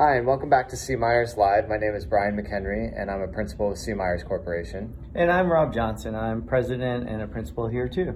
Hi, 0.00 0.16
and 0.16 0.26
welcome 0.26 0.48
back 0.48 0.66
to 0.70 0.78
C. 0.78 0.96
Myers 0.96 1.36
Live. 1.36 1.68
My 1.68 1.76
name 1.76 1.94
is 1.94 2.06
Brian 2.06 2.34
McHenry, 2.34 2.90
and 2.98 3.10
I'm 3.10 3.20
a 3.20 3.28
principal 3.28 3.68
with 3.68 3.78
C. 3.78 3.92
Myers 3.92 4.24
Corporation. 4.24 4.94
And 5.14 5.30
I'm 5.30 5.52
Rob 5.52 5.74
Johnson. 5.74 6.14
I'm 6.14 6.40
president 6.40 7.06
and 7.06 7.20
a 7.20 7.26
principal 7.26 7.68
here 7.68 7.86
too. 7.86 8.14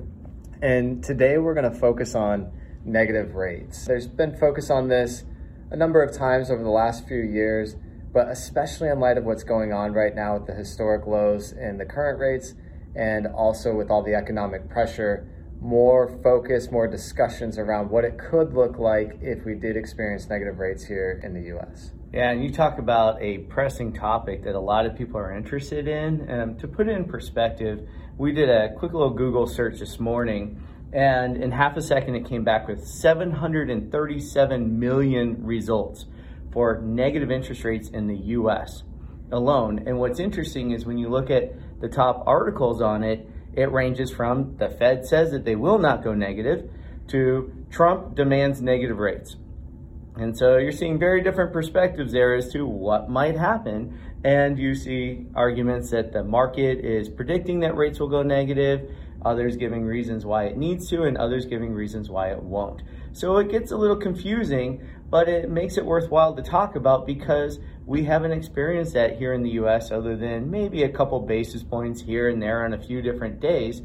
And 0.63 1.05
today 1.05 1.37
we're 1.37 1.53
going 1.53 1.71
to 1.71 1.79
focus 1.79 2.15
on 2.15 2.51
negative 2.87 3.35
rates. 3.35 3.85
There's 3.85 4.07
been 4.07 4.35
focus 4.35 4.71
on 4.71 4.89
this 4.89 5.25
a 5.71 5.77
number 5.77 6.03
of 6.03 6.17
times 6.17 6.51
over 6.51 6.63
the 6.63 6.71
last 6.71 7.07
few 7.07 7.21
years, 7.21 7.77
but 8.15 8.29
especially 8.29 8.89
in 8.89 8.99
light 8.99 9.19
of 9.19 9.25
what's 9.25 9.45
going 9.45 9.75
on 9.75 9.93
right 9.93 10.15
now 10.15 10.39
with 10.39 10.47
the 10.47 10.55
historic 10.55 11.07
lows 11.07 11.53
in 11.53 11.77
the 11.77 11.85
current 11.85 12.19
rates 12.19 12.55
and 12.97 13.27
also 13.27 13.75
with 13.75 13.91
all 13.91 14.03
the 14.03 14.15
economic 14.15 14.71
pressure 14.71 15.29
more 15.65 16.21
focus, 16.23 16.71
more 16.71 16.87
discussions 16.87 17.57
around 17.57 17.89
what 17.89 18.05
it 18.05 18.19
could 18.19 18.53
look 18.53 18.79
like 18.79 19.17
if 19.23 19.47
we 19.47 19.55
did 19.55 19.79
experience 19.79 20.29
negative 20.29 20.59
rates 20.59 20.85
here 20.85 21.19
in 21.25 21.33
the 21.33 21.57
US. 21.57 21.93
Yeah, 22.13 22.31
and 22.31 22.45
you 22.45 22.53
talk 22.53 22.79
about 22.79 23.21
a 23.23 23.39
pressing 23.39 23.95
topic 23.95 24.45
that 24.45 24.55
a 24.55 24.61
lot 24.61 24.85
of 24.85 24.95
people 24.95 25.17
are 25.17 25.35
interested 25.35 25.89
in. 25.89 26.31
Um, 26.31 26.59
to 26.59 26.69
put 26.69 26.87
it 26.87 26.95
in 26.95 27.07
perspective, 27.07 27.89
we 28.19 28.33
did 28.33 28.51
a 28.51 28.75
quick 28.77 28.93
little 28.93 29.15
Google 29.15 29.47
search 29.47 29.79
this 29.79 29.99
morning, 29.99 30.63
and 30.93 31.43
in 31.43 31.51
half 31.51 31.79
a 31.79 31.83
second, 31.83 32.15
it 32.15 32.29
came 32.29 32.45
back 32.45 32.69
with 32.69 32.87
737 32.87 34.79
million 34.79 35.43
results 35.43 36.05
for 36.53 36.79
negative 36.83 37.31
interest 37.31 37.65
rates 37.65 37.89
in 37.89 38.07
the 38.07 38.17
US 38.17 38.83
alone. 39.33 39.83
And 39.87 39.99
what's 39.99 40.21
interesting 40.21 40.73
is 40.73 40.85
when 40.85 40.99
you 40.99 41.09
look 41.09 41.31
at 41.31 41.81
the 41.81 41.89
top 41.89 42.23
articles 42.27 42.83
on 42.83 43.03
it, 43.03 43.27
it 43.57 43.71
ranges 43.73 44.11
from 44.11 44.57
the 44.59 44.69
Fed 44.69 45.07
says 45.07 45.31
that 45.33 45.45
they 45.45 45.57
will 45.57 45.79
not 45.79 46.03
go 46.03 46.15
negative 46.15 46.71
to 47.09 47.53
Trump 47.71 48.15
demands 48.15 48.63
negative 48.63 48.99
rates. 48.99 49.37
And 50.17 50.37
so 50.37 50.59
you're 50.59 50.73
seeing 50.73 50.99
very 50.99 51.23
different 51.23 51.53
perspectives 51.53 52.13
there 52.13 52.35
as 52.35 52.53
to 52.53 52.67
what 52.67 53.11
might 53.11 53.37
happen. 53.37 53.99
And 54.23 54.59
you 54.59 54.75
see 54.75 55.27
arguments 55.35 55.91
that 55.91 56.13
the 56.13 56.23
market 56.23 56.85
is 56.85 57.09
predicting 57.09 57.61
that 57.61 57.77
rates 57.77 57.99
will 57.99 58.09
go 58.09 58.23
negative, 58.23 58.91
others 59.25 59.57
giving 59.57 59.85
reasons 59.85 60.25
why 60.25 60.45
it 60.45 60.57
needs 60.57 60.89
to, 60.91 61.03
and 61.03 61.19
others 61.19 61.47
giving 61.47 61.73
reasons 61.73 62.09
why 62.09 62.31
it 62.31 62.41
won't. 62.43 62.83
So 63.13 63.39
it 63.39 63.51
gets 63.51 63.73
a 63.73 63.77
little 63.77 63.97
confusing, 63.97 64.87
but 65.15 65.29
it 65.29 65.49
makes 65.49 65.77
it 65.77 65.87
worthwhile 65.87 66.35
to 66.35 66.43
talk 66.43 66.75
about 66.75 67.07
because 67.07 67.61
we 67.87 68.03
haven't 68.03 68.33
experienced 68.33 68.95
that 68.95 69.17
here 69.17 69.33
in 69.33 69.45
the 69.45 69.51
US 69.51 69.93
other 69.93 70.17
than 70.17 70.51
maybe 70.51 70.83
a 70.83 70.89
couple 70.89 71.21
basis 71.21 71.63
points 71.63 72.01
here 72.01 72.29
and 72.29 72.43
there 72.43 72.65
on 72.65 72.75
a 72.75 72.83
few 72.83 73.01
different 73.01 73.39
days. 73.39 73.81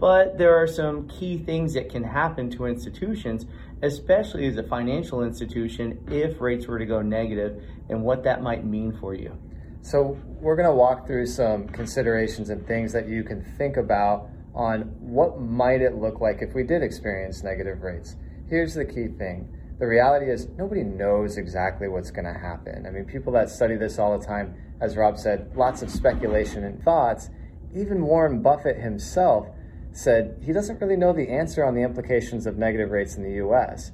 But 0.00 0.38
there 0.38 0.56
are 0.60 0.66
some 0.66 1.06
key 1.06 1.38
things 1.38 1.74
that 1.74 1.88
can 1.88 2.02
happen 2.02 2.50
to 2.56 2.66
institutions, 2.66 3.46
especially 3.80 4.48
as 4.48 4.56
a 4.56 4.64
financial 4.64 5.22
institution, 5.22 6.04
if 6.10 6.40
rates 6.40 6.66
were 6.66 6.80
to 6.80 6.84
go 6.84 7.00
negative 7.00 7.62
and 7.88 8.02
what 8.02 8.24
that 8.24 8.42
might 8.42 8.66
mean 8.66 8.92
for 8.98 9.14
you. 9.14 9.38
So, 9.82 10.18
we're 10.40 10.56
going 10.56 10.68
to 10.68 10.74
walk 10.74 11.06
through 11.06 11.26
some 11.26 11.68
considerations 11.68 12.50
and 12.50 12.66
things 12.66 12.92
that 12.92 13.08
you 13.08 13.22
can 13.22 13.44
think 13.56 13.76
about 13.76 14.30
on 14.52 14.80
what 14.98 15.40
might 15.40 15.80
it 15.80 15.94
look 15.94 16.20
like 16.20 16.38
if 16.40 16.56
we 16.56 16.64
did 16.64 16.82
experience 16.82 17.44
negative 17.44 17.82
rates. 17.82 18.16
Here's 18.48 18.74
the 18.74 18.84
key 18.84 19.06
thing 19.06 19.48
the 19.78 19.86
reality 19.86 20.30
is 20.30 20.48
nobody 20.56 20.82
knows 20.82 21.36
exactly 21.36 21.88
what's 21.88 22.10
going 22.10 22.24
to 22.24 22.38
happen. 22.38 22.86
I 22.86 22.90
mean, 22.90 23.04
people 23.04 23.32
that 23.32 23.50
study 23.50 23.76
this 23.76 23.98
all 23.98 24.18
the 24.18 24.24
time, 24.24 24.54
as 24.80 24.96
Rob 24.96 25.18
said, 25.18 25.52
lots 25.56 25.82
of 25.82 25.90
speculation 25.90 26.64
and 26.64 26.82
thoughts. 26.82 27.30
Even 27.74 28.02
Warren 28.02 28.42
Buffett 28.42 28.78
himself 28.78 29.48
said 29.92 30.38
he 30.42 30.52
doesn't 30.52 30.80
really 30.80 30.96
know 30.96 31.12
the 31.12 31.28
answer 31.28 31.64
on 31.64 31.74
the 31.74 31.82
implications 31.82 32.46
of 32.46 32.56
negative 32.56 32.90
rates 32.90 33.16
in 33.16 33.22
the 33.22 33.44
US. 33.46 33.92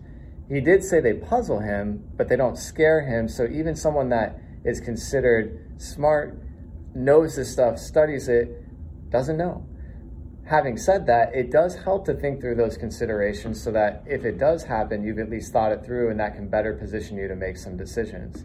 He 0.49 0.61
did 0.61 0.83
say 0.83 1.01
they 1.01 1.15
puzzle 1.15 1.61
him, 1.61 2.05
but 2.17 2.29
they 2.29 2.37
don't 2.37 2.57
scare 2.57 3.03
him. 3.03 3.29
So 3.29 3.47
even 3.47 3.77
someone 3.77 4.09
that 4.09 4.39
is 4.65 4.81
considered 4.81 5.81
smart, 5.81 6.43
knows 6.95 7.37
this 7.37 7.53
stuff, 7.53 7.79
studies 7.79 8.29
it, 8.29 8.65
doesn't 9.11 9.37
know 9.37 9.68
having 10.49 10.79
said 10.79 11.07
that, 11.07 11.35
it 11.35 11.51
does 11.51 11.77
help 11.77 12.07
to 12.07 12.15
think 12.15 12.41
through 12.41 12.55
those 12.55 12.79
considerations 12.79 13.63
so 13.63 13.71
that 13.71 14.03
if 14.07 14.25
it 14.25 14.39
does 14.39 14.65
happen, 14.65 15.05
you've 15.05 15.19
at 15.19 15.29
least 15.29 15.53
thought 15.53 15.73
it 15.73 15.85
through 15.85 16.11
and 16.11 16.19
that 16.19 16.35
can 16.35 16.49
better 16.49 16.73
position 16.73 17.19
you 17.19 17.29
to 17.29 17.37
make 17.37 17.57
some 17.59 17.77
decisions. 17.77 18.45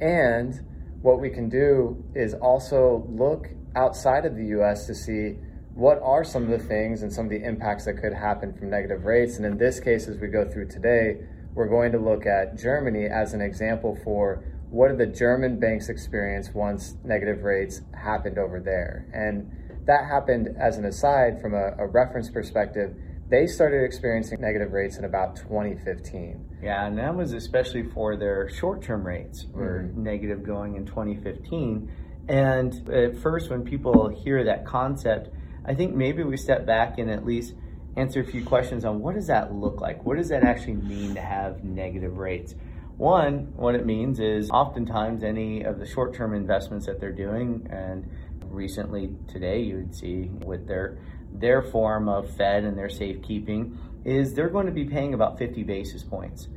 And 0.00 0.54
what 1.02 1.20
we 1.20 1.28
can 1.28 1.48
do 1.48 2.04
is 2.14 2.34
also 2.34 3.04
look 3.08 3.48
outside 3.74 4.26
of 4.26 4.36
the 4.36 4.46
US 4.60 4.86
to 4.86 4.94
see 4.94 5.38
what 5.74 6.00
are 6.02 6.22
some 6.22 6.44
of 6.44 6.50
the 6.50 6.66
things 6.66 7.02
and 7.02 7.12
some 7.12 7.24
of 7.24 7.30
the 7.30 7.42
impacts 7.42 7.84
that 7.86 7.94
could 7.94 8.12
happen 8.12 8.52
from 8.52 8.70
negative 8.70 9.04
rates. 9.04 9.36
And 9.36 9.44
in 9.44 9.58
this 9.58 9.80
case, 9.80 10.06
as 10.06 10.18
we 10.18 10.28
go 10.28 10.48
through 10.48 10.68
today, 10.68 11.16
we're 11.54 11.68
going 11.68 11.90
to 11.92 11.98
look 11.98 12.26
at 12.26 12.56
Germany 12.56 13.06
as 13.06 13.34
an 13.34 13.40
example 13.40 13.98
for 14.04 14.44
what 14.70 14.88
did 14.88 14.98
the 14.98 15.06
German 15.06 15.58
banks 15.58 15.88
experience 15.88 16.50
once 16.54 16.94
negative 17.02 17.42
rates 17.42 17.80
happened 17.92 18.38
over 18.38 18.60
there. 18.60 19.06
And 19.12 19.50
that 19.86 20.06
happened 20.06 20.56
as 20.58 20.76
an 20.76 20.84
aside 20.84 21.40
from 21.40 21.54
a, 21.54 21.74
a 21.78 21.86
reference 21.86 22.30
perspective. 22.30 22.94
They 23.28 23.46
started 23.46 23.84
experiencing 23.84 24.40
negative 24.40 24.72
rates 24.72 24.98
in 24.98 25.04
about 25.04 25.36
2015. 25.36 26.58
Yeah, 26.62 26.86
and 26.86 26.98
that 26.98 27.14
was 27.14 27.32
especially 27.32 27.84
for 27.84 28.16
their 28.16 28.48
short 28.48 28.82
term 28.82 29.06
rates 29.06 29.46
were 29.52 29.84
mm-hmm. 29.84 30.02
negative 30.02 30.42
going 30.42 30.76
in 30.76 30.84
2015. 30.84 31.90
And 32.28 32.88
at 32.90 33.16
first, 33.18 33.50
when 33.50 33.64
people 33.64 34.08
hear 34.08 34.44
that 34.44 34.66
concept, 34.66 35.30
I 35.64 35.74
think 35.74 35.94
maybe 35.94 36.22
we 36.22 36.36
step 36.36 36.66
back 36.66 36.98
and 36.98 37.10
at 37.10 37.24
least 37.24 37.54
answer 37.96 38.20
a 38.20 38.24
few 38.24 38.44
questions 38.44 38.84
on 38.84 39.00
what 39.00 39.14
does 39.14 39.26
that 39.26 39.52
look 39.52 39.80
like? 39.80 40.04
What 40.04 40.16
does 40.16 40.28
that 40.28 40.42
actually 40.44 40.74
mean 40.74 41.14
to 41.14 41.20
have 41.20 41.64
negative 41.64 42.18
rates? 42.18 42.54
One, 42.96 43.52
what 43.56 43.74
it 43.74 43.86
means 43.86 44.20
is 44.20 44.50
oftentimes 44.50 45.22
any 45.22 45.62
of 45.62 45.78
the 45.78 45.86
short 45.86 46.14
term 46.14 46.34
investments 46.34 46.86
that 46.86 47.00
they're 47.00 47.12
doing 47.12 47.66
and 47.70 48.08
recently 48.50 49.14
today 49.28 49.60
you 49.60 49.76
would 49.76 49.94
see 49.94 50.30
with 50.44 50.66
their 50.66 50.98
their 51.32 51.62
form 51.62 52.08
of 52.08 52.34
Fed 52.36 52.64
and 52.64 52.76
their 52.76 52.88
safekeeping 52.88 53.78
is 54.04 54.34
they're 54.34 54.48
going 54.48 54.66
to 54.66 54.72
be 54.72 54.84
paying 54.84 55.14
about 55.14 55.38
50 55.38 55.62
basis 55.62 56.02
points. 56.02 56.48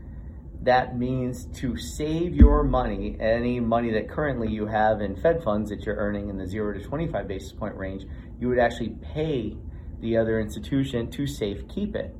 That 0.64 0.98
means 0.98 1.46
to 1.60 1.78
save 1.78 2.34
your 2.34 2.64
money, 2.64 3.18
any 3.20 3.60
money 3.60 3.92
that 3.92 4.10
currently 4.10 4.50
you 4.50 4.66
have 4.66 5.02
in 5.02 5.16
Fed 5.18 5.44
funds 5.44 5.70
that 5.70 5.86
you're 5.86 5.98
earning 5.98 6.30
in 6.30 6.38
the 6.38 6.48
0 6.48 6.80
to 6.80 6.84
25 6.84 7.28
basis 7.28 7.52
point 7.52 7.76
range, 7.76 8.06
you 8.40 8.48
would 8.48 8.60
actually 8.60 8.96
pay 9.14 9.58
the 10.00 10.18
other 10.18 10.40
institution 10.40 11.10
to 11.12 11.28
safe 11.28 11.68
keep 11.68 11.96
it. 11.96 12.16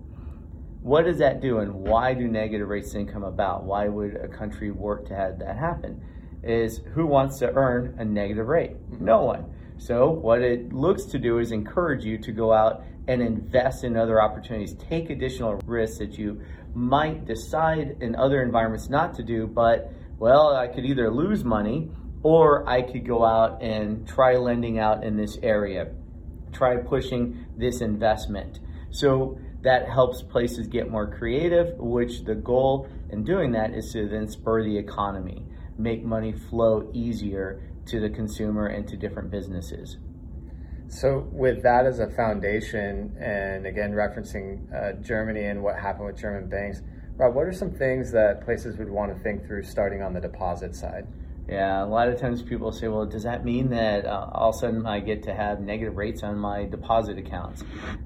What 0.82 1.06
does 1.06 1.20
that 1.20 1.40
do 1.40 1.60
and 1.60 1.74
why 1.74 2.14
do 2.14 2.28
negative 2.28 2.68
rates 2.68 2.92
then 2.92 3.08
come 3.08 3.24
about? 3.24 3.64
Why 3.64 3.88
would 3.88 4.16
a 4.18 4.28
country 4.28 4.72
work 4.72 5.08
to 5.08 5.16
have 5.16 5.40
that 5.40 5.56
happen? 5.56 6.04
Is 6.44 6.82
who 6.94 7.06
wants 7.06 7.40
to 7.40 7.54
earn 7.54 7.96
a 7.98 8.04
negative 8.04 8.48
rate? 8.48 8.76
No 9.00 9.22
one. 9.24 9.54
So, 9.86 10.12
what 10.12 10.42
it 10.42 10.72
looks 10.72 11.04
to 11.08 11.20
do 11.20 11.40
is 11.40 11.52
encourage 11.52 12.06
you 12.06 12.18
to 12.20 12.32
go 12.32 12.54
out 12.54 12.86
and 13.10 13.22
invest 13.22 13.84
in 13.84 13.98
other 13.98 14.22
opportunities, 14.22 14.76
take 14.76 15.10
additional 15.10 15.60
risks 15.66 15.98
that 15.98 16.18
you 16.18 16.42
might 16.74 17.26
decide 17.26 17.98
in 18.00 18.16
other 18.16 18.42
environments 18.42 18.90
not 18.90 19.14
to 19.16 19.24
do, 19.24 19.46
but 19.46 19.92
well, 20.18 20.56
I 20.56 20.68
could 20.68 20.86
either 20.86 21.12
lose 21.12 21.44
money 21.44 21.92
or 22.22 22.66
I 22.66 22.82
could 22.82 23.06
go 23.06 23.26
out 23.26 23.62
and 23.62 24.08
try 24.08 24.38
lending 24.38 24.80
out 24.80 25.04
in 25.04 25.18
this 25.18 25.38
area, 25.44 25.92
try 26.54 26.78
pushing 26.78 27.46
this 27.58 27.82
investment. 27.82 28.62
So, 28.90 29.38
that 29.64 29.90
helps 29.90 30.22
places 30.22 30.68
get 30.68 30.90
more 30.90 31.08
creative, 31.08 31.78
which 31.78 32.24
the 32.24 32.36
goal 32.36 32.88
in 33.10 33.26
doing 33.26 33.52
that 33.52 33.74
is 33.74 33.92
to 33.92 34.08
then 34.08 34.30
spur 34.30 34.64
the 34.64 34.78
economy, 34.78 35.46
make 35.78 36.06
money 36.06 36.32
flow 36.32 36.90
easier 36.94 37.73
to 37.88 38.00
the 38.00 38.10
consumer 38.10 38.68
and 38.68 38.88
to 38.88 38.98
different 38.98 39.32
businesses. 39.32 39.98
So, 40.88 41.28
with 41.32 41.64
that 41.64 41.86
as 41.86 42.00
a 42.00 42.10
foundation, 42.12 43.16
and 43.20 43.66
again 43.66 43.94
referencing 43.94 44.72
uh, 44.74 45.02
Germany 45.02 45.46
and 45.46 45.64
what 45.64 45.80
happened 45.80 46.06
with 46.06 46.18
German 46.18 46.50
banks, 46.50 46.82
Rob, 47.16 47.36
what 47.36 47.46
are 47.48 47.54
some 47.54 47.72
things 47.72 48.12
that 48.12 48.44
places 48.44 48.78
would 48.78 48.90
want 48.90 49.16
to 49.16 49.24
think 49.24 49.46
through 49.46 49.64
starting 49.64 50.02
on 50.02 50.14
the 50.14 50.22
deposit 50.22 50.76
side? 50.76 51.08
Yeah, 51.48 51.84
a 51.84 51.86
lot 51.86 52.08
of 52.08 52.20
times 52.20 52.42
people 52.42 52.72
say, 52.72 52.88
well, 52.88 53.06
does 53.06 53.24
that 53.24 53.44
mean 53.44 53.70
that 53.72 54.06
uh, 54.06 54.30
all 54.32 54.50
of 54.50 54.56
a 54.56 54.60
sudden 54.60 54.86
I 54.86 55.00
get 55.00 55.24
to 55.24 55.34
have 55.34 55.60
negative 55.60 55.98
rates 55.98 56.24
on 56.24 56.38
my 56.38 56.66
deposit 56.66 57.18
accounts? 57.18 57.64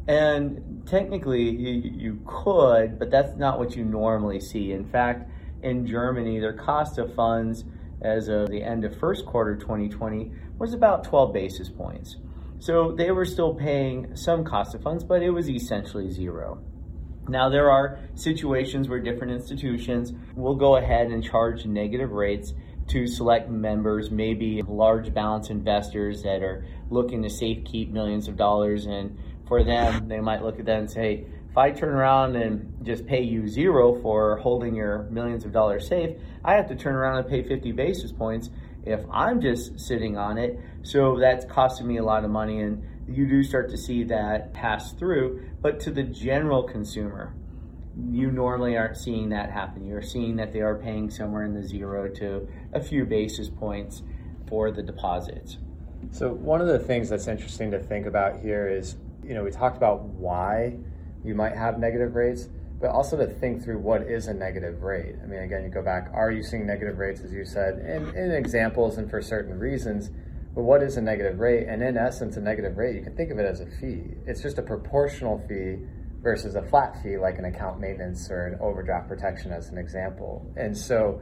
And 0.07 0.83
technically, 0.87 1.43
you, 1.43 1.91
you 1.93 2.19
could, 2.25 2.97
but 2.97 3.11
that's 3.11 3.37
not 3.37 3.59
what 3.59 3.75
you 3.75 3.85
normally 3.85 4.39
see. 4.39 4.71
In 4.71 4.89
fact, 4.89 5.29
in 5.61 5.85
Germany, 5.85 6.39
their 6.39 6.53
cost 6.53 6.97
of 6.97 7.13
funds 7.13 7.63
as 8.01 8.27
of 8.27 8.49
the 8.49 8.63
end 8.63 8.85
of 8.85 8.97
first 8.97 9.25
quarter 9.25 9.55
2020 9.55 10.31
was 10.59 10.73
about 10.73 11.03
12 11.03 11.33
basis 11.33 11.69
points. 11.69 12.17
So 12.59 12.91
they 12.91 13.11
were 13.11 13.25
still 13.25 13.53
paying 13.53 14.15
some 14.15 14.43
cost 14.43 14.73
of 14.75 14.81
funds, 14.81 15.03
but 15.03 15.21
it 15.21 15.29
was 15.29 15.49
essentially 15.49 16.11
zero. 16.11 16.63
Now, 17.29 17.49
there 17.49 17.69
are 17.69 17.99
situations 18.15 18.87
where 18.87 18.99
different 18.99 19.33
institutions 19.33 20.13
will 20.35 20.55
go 20.55 20.77
ahead 20.77 21.07
and 21.07 21.23
charge 21.23 21.65
negative 21.65 22.11
rates 22.11 22.53
to 22.89 23.05
select 23.05 23.49
members, 23.49 24.09
maybe 24.09 24.61
large 24.65 25.13
balance 25.13 25.49
investors 25.49 26.23
that 26.23 26.41
are 26.41 26.65
looking 26.89 27.21
to 27.23 27.29
safe 27.29 27.65
keep 27.65 27.91
millions 27.91 28.29
of 28.29 28.37
dollars. 28.37 28.85
And 28.85 29.17
for 29.47 29.63
them, 29.63 30.07
they 30.07 30.21
might 30.21 30.41
look 30.41 30.57
at 30.59 30.65
that 30.65 30.79
and 30.79 30.89
say, 30.89 31.25
if 31.57 31.61
I 31.61 31.71
turn 31.71 31.95
around 31.95 32.35
and 32.35 32.85
just 32.85 33.07
pay 33.07 33.23
you 33.23 33.47
zero 33.47 33.99
for 33.99 34.37
holding 34.37 34.75
your 34.75 35.07
millions 35.09 35.43
of 35.43 35.51
dollars 35.51 35.87
safe, 35.87 36.15
I 36.45 36.53
have 36.53 36.67
to 36.67 36.75
turn 36.75 36.93
around 36.93 37.17
and 37.17 37.27
pay 37.27 37.41
50 37.41 37.71
basis 37.71 38.11
points 38.11 38.51
if 38.85 39.03
I'm 39.11 39.41
just 39.41 39.79
sitting 39.79 40.19
on 40.19 40.37
it. 40.37 40.59
So 40.83 41.17
that's 41.19 41.45
costing 41.45 41.87
me 41.87 41.97
a 41.97 42.03
lot 42.03 42.23
of 42.23 42.29
money, 42.29 42.59
and 42.59 42.83
you 43.07 43.25
do 43.25 43.41
start 43.41 43.71
to 43.71 43.77
see 43.77 44.03
that 44.03 44.53
pass 44.53 44.93
through. 44.93 45.49
But 45.59 45.79
to 45.79 45.89
the 45.89 46.03
general 46.03 46.61
consumer, 46.61 47.33
you 48.07 48.29
normally 48.29 48.77
aren't 48.77 48.97
seeing 48.97 49.29
that 49.29 49.49
happen. 49.49 49.87
You're 49.87 50.03
seeing 50.03 50.35
that 50.35 50.53
they 50.53 50.61
are 50.61 50.75
paying 50.75 51.09
somewhere 51.09 51.43
in 51.43 51.55
the 51.55 51.63
zero 51.63 52.07
to 52.17 52.47
a 52.73 52.79
few 52.79 53.03
basis 53.03 53.49
points 53.49 54.03
for 54.47 54.69
the 54.69 54.83
deposits. 54.83 55.57
So, 56.11 56.31
one 56.31 56.61
of 56.61 56.67
the 56.67 56.77
things 56.77 57.09
that's 57.09 57.27
interesting 57.27 57.71
to 57.71 57.79
think 57.79 58.05
about 58.05 58.41
here 58.41 58.69
is 58.69 58.95
you 59.23 59.33
know, 59.33 59.43
we 59.43 59.51
talked 59.51 59.75
about 59.75 60.03
why 60.03 60.77
you 61.27 61.35
might 61.35 61.55
have 61.55 61.77
negative 61.77 62.15
rates, 62.15 62.47
but 62.79 62.89
also 62.89 63.17
to 63.17 63.27
think 63.27 63.63
through 63.63 63.79
what 63.79 64.03
is 64.03 64.27
a 64.27 64.33
negative 64.33 64.81
rate. 64.81 65.15
I 65.21 65.27
mean, 65.27 65.41
again, 65.41 65.63
you 65.63 65.69
go 65.69 65.81
back, 65.81 66.09
are 66.13 66.31
you 66.31 66.43
seeing 66.43 66.65
negative 66.65 66.97
rates, 66.97 67.21
as 67.21 67.31
you 67.31 67.43
said, 67.43 67.79
in, 67.79 68.15
in 68.15 68.31
examples 68.31 68.97
and 68.97 69.09
for 69.09 69.21
certain 69.21 69.57
reasons? 69.57 70.09
But 70.55 70.63
what 70.63 70.81
is 70.81 70.97
a 70.97 71.01
negative 71.01 71.39
rate? 71.39 71.67
And 71.67 71.83
in 71.83 71.97
essence, 71.97 72.37
a 72.37 72.41
negative 72.41 72.77
rate, 72.77 72.95
you 72.95 73.03
can 73.03 73.15
think 73.15 73.31
of 73.31 73.39
it 73.39 73.45
as 73.45 73.61
a 73.61 73.65
fee. 73.65 74.15
It's 74.25 74.41
just 74.41 74.57
a 74.57 74.63
proportional 74.63 75.37
fee 75.47 75.83
versus 76.21 76.55
a 76.55 76.63
flat 76.63 77.01
fee, 77.03 77.17
like 77.17 77.37
an 77.37 77.45
account 77.45 77.79
maintenance 77.79 78.29
or 78.31 78.47
an 78.47 78.59
overdraft 78.59 79.07
protection, 79.07 79.51
as 79.51 79.69
an 79.69 79.77
example. 79.77 80.51
And 80.55 80.75
so, 80.75 81.21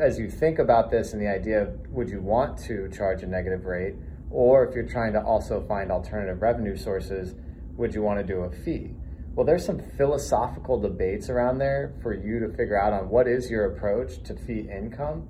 as 0.00 0.18
you 0.18 0.30
think 0.30 0.58
about 0.58 0.90
this 0.90 1.12
and 1.12 1.20
the 1.20 1.28
idea 1.28 1.62
of 1.62 1.88
would 1.90 2.08
you 2.08 2.20
want 2.20 2.58
to 2.64 2.88
charge 2.88 3.22
a 3.22 3.26
negative 3.26 3.66
rate, 3.66 3.94
or 4.30 4.64
if 4.64 4.74
you're 4.74 4.88
trying 4.88 5.12
to 5.12 5.22
also 5.22 5.62
find 5.68 5.92
alternative 5.92 6.40
revenue 6.40 6.76
sources, 6.76 7.34
would 7.76 7.94
you 7.94 8.02
want 8.02 8.18
to 8.18 8.26
do 8.26 8.40
a 8.40 8.50
fee? 8.50 8.94
Well, 9.34 9.44
there's 9.44 9.64
some 9.64 9.80
philosophical 9.96 10.80
debates 10.80 11.28
around 11.28 11.58
there 11.58 11.94
for 12.02 12.14
you 12.14 12.38
to 12.40 12.48
figure 12.50 12.80
out 12.80 12.92
on 12.92 13.08
what 13.08 13.26
is 13.26 13.50
your 13.50 13.74
approach 13.74 14.22
to 14.24 14.36
fee 14.36 14.68
income. 14.70 15.28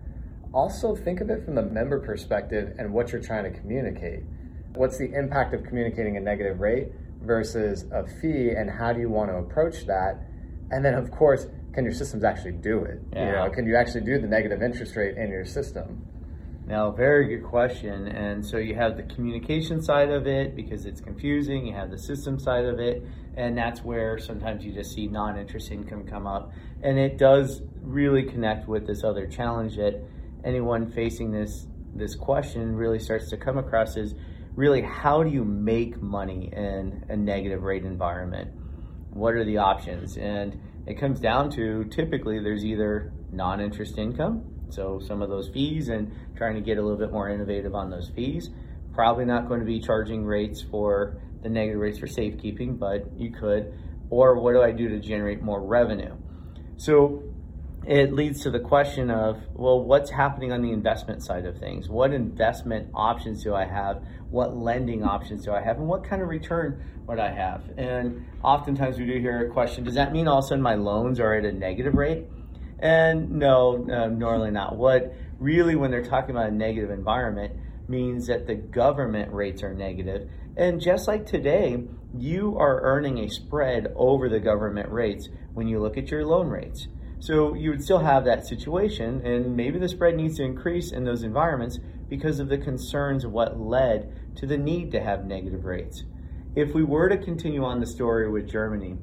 Also, 0.53 0.95
think 0.95 1.23
of 1.23 1.31
it 1.31 1.45
from 1.45 1.55
the 1.55 1.63
member 1.63 1.99
perspective 2.01 2.75
and 2.79 2.93
what 2.93 3.13
you're 3.13 3.23
trying 3.23 3.51
to 3.51 3.59
communicate. 3.59 4.21
What's 4.75 4.99
the 4.99 5.11
impact 5.15 5.55
of 5.55 5.65
communicating 5.65 6.19
a 6.19 6.21
negative 6.21 6.61
rate 6.61 6.89
versus 7.23 7.87
a 7.93 8.07
fee, 8.21 8.51
and 8.51 8.71
how 8.71 8.93
do 8.93 9.01
you 9.01 9.09
want 9.09 9.31
to 9.31 9.37
approach 9.37 9.87
that? 9.87 10.21
And 10.71 10.85
then, 10.85 10.95
of 10.95 11.11
course, 11.11 11.47
can 11.73 11.85
your 11.85 11.95
systems 11.95 12.25
actually 12.25 12.53
do 12.53 12.85
it? 12.85 13.01
Yeah. 13.13 13.27
You 13.27 13.33
know, 13.33 13.51
can 13.51 13.67
you 13.67 13.77
actually 13.77 14.03
do 14.03 14.21
the 14.21 14.29
negative 14.29 14.63
interest 14.63 14.97
rate 14.97 15.17
in 15.17 15.31
your 15.31 15.47
system? 15.47 16.07
Now, 16.67 16.91
very 16.91 17.29
good 17.29 17.45
question. 17.45 18.09
And 18.09 18.45
so 18.45 18.57
you 18.57 18.75
have 18.75 18.97
the 18.97 19.03
communication 19.03 19.83
side 19.83 20.11
of 20.11 20.27
it 20.27 20.57
because 20.57 20.87
it's 20.87 21.01
confusing, 21.01 21.67
you 21.67 21.75
have 21.75 21.91
the 21.91 21.99
system 21.99 22.39
side 22.39 22.65
of 22.65 22.79
it, 22.79 23.03
and 23.37 23.57
that's 23.57 23.83
where 23.83 24.19
sometimes 24.19 24.65
you 24.65 24.73
just 24.73 24.95
see 24.95 25.07
non 25.07 25.39
interest 25.39 25.71
income 25.71 26.07
come 26.07 26.27
up. 26.27 26.53
And 26.83 26.99
it 26.99 27.19
does 27.19 27.61
really 27.83 28.23
connect 28.23 28.67
with 28.67 28.87
this 28.87 29.05
other 29.05 29.27
challenge 29.27 29.77
that 29.77 30.03
anyone 30.43 30.91
facing 30.91 31.33
this 31.33 31.67
this 31.95 32.17
question 32.17 32.75
really 32.75 32.99
starts 32.99 33.31
to 33.31 33.37
come 33.37 33.57
across 33.57 33.97
is 33.97 34.15
really 34.57 34.83
how 34.83 35.23
do 35.23 35.31
you 35.31 35.45
make 35.45 36.01
money 36.03 36.51
in 36.53 37.05
a 37.09 37.17
negative 37.17 37.63
rate 37.63 37.85
environment? 37.85 38.51
What 39.11 39.35
are 39.35 39.45
the 39.45 39.59
options? 39.59 40.17
And 40.17 40.61
it 40.87 40.99
comes 40.99 41.21
down 41.21 41.51
to 41.51 41.85
typically 41.85 42.41
there's 42.41 42.65
either 42.65 43.13
non 43.31 43.61
interest 43.61 43.99
income 43.99 44.54
so 44.71 45.01
some 45.01 45.23
of 45.23 45.29
those 45.29 45.49
fees 45.49 45.89
and 45.89 46.13
trying 46.37 46.55
to 46.55 46.61
get 46.61 46.79
a 46.79 46.83
little 46.83 46.99
bit 46.99 47.13
more 47.13 47.29
innovative 47.29 47.75
on 47.75 47.91
those 47.91 48.11
fees. 48.15 48.51
Probably 48.93 49.25
not 49.25 49.49
going 49.49 49.61
to 49.61 49.67
be 49.67 49.81
charging 49.81 50.25
rates 50.25 50.63
for 50.63 51.21
the 51.43 51.49
negative 51.49 51.81
rates 51.81 51.99
for 51.99 52.07
safekeeping, 52.07 52.77
but 52.77 53.05
you 53.17 53.31
could. 53.31 53.75
Or 54.11 54.41
what 54.41 54.53
do 54.53 54.63
I 54.63 54.73
do 54.73 54.89
to 54.89 55.01
generate 55.01 55.43
more 55.43 55.63
revenue? 55.63 56.17
So 56.77 57.23
it 57.87 58.13
leads 58.13 58.43
to 58.43 58.51
the 58.51 58.61
question 58.61 59.11
of, 59.11 59.43
well, 59.53 59.83
what's 59.83 60.11
happening 60.11 60.53
on 60.53 60.63
the 60.63 60.73
investment 60.73 61.23
side 61.23 61.45
of 61.45 61.59
things? 61.59 61.89
What 61.89 62.13
investment 62.13 62.91
options 62.95 63.45
do 63.45 63.55
I 63.55 63.67
have? 63.67 64.03
What 64.31 64.57
lending 64.57 65.05
options 65.05 65.45
do 65.45 65.53
I 65.53 65.61
have? 65.61 65.77
And 65.77 65.87
what 65.87 66.05
kind 66.05 66.23
of 66.23 66.29
return 66.29 66.83
would 67.07 67.19
I 67.19 67.31
have? 67.31 67.63
And 67.77 68.25
oftentimes 68.43 68.99
we 68.99 69.05
do 69.05 69.19
hear 69.19 69.47
a 69.47 69.51
question, 69.53 69.85
does 69.85 69.95
that 69.95 70.13
mean 70.13 70.29
all 70.29 70.39
of 70.39 70.45
a 70.45 70.49
sudden 70.49 70.63
my 70.63 70.75
loans 70.75 71.21
are 71.21 71.35
at 71.35 71.45
a 71.45 71.53
negative 71.53 71.95
rate? 71.95 72.25
And 72.85 73.31
no, 73.31 73.87
uh, 73.91 74.09
normally 74.09 74.51
not. 74.51 74.77
What 74.77 75.15
really, 75.39 75.75
when 75.75 75.91
they're 75.91 76.05
talking 76.05 76.33
about 76.33 76.51
a 76.51 76.55
negative 76.55 76.91
environment, 76.91 77.55
means 77.89 78.27
that 78.27 78.47
the 78.47 78.55
government 78.55 79.33
rates 79.33 79.63
are 79.63 79.73
negative. 79.73 80.29
And 80.55 80.83
just 80.83 81.09
like 81.09 81.25
today, 81.25 81.83
you 82.15 82.59
are 82.59 82.83
earning 82.83 83.19
a 83.19 83.31
spread 83.31 83.91
over 83.97 84.29
the 84.29 84.39
government 84.39 84.91
rates 84.91 85.31
when 85.55 85.67
you 85.67 85.81
look 85.81 85.97
at 85.97 86.11
your 86.11 86.27
loan 86.27 86.49
rates. 86.49 86.87
So 87.21 87.55
you 87.55 87.71
would 87.71 87.83
still 87.83 88.01
have 88.01 88.27
that 88.27 88.47
situation, 88.47 89.25
and 89.25 89.57
maybe 89.57 89.79
the 89.79 89.89
spread 89.89 90.15
needs 90.15 90.37
to 90.37 90.45
increase 90.45 90.93
in 90.93 91.05
those 91.05 91.23
environments 91.23 91.79
because 92.11 92.39
of 92.39 92.51
the 92.51 92.59
concerns 92.59 93.25
of 93.25 93.33
what 93.33 93.59
led 93.59 94.37
to 94.37 94.47
the 94.47 94.59
need 94.59 94.93
to 94.93 95.01
have 95.01 95.25
negative 95.25 95.65
rates. 95.65 96.05
If 96.55 96.75
we 96.75 96.85
were 96.85 97.09
to 97.09 97.17
continue 97.17 97.65
on 97.65 97.81
the 97.81 97.87
story 97.87 98.31
with 98.31 98.47
Germany, 98.47 98.99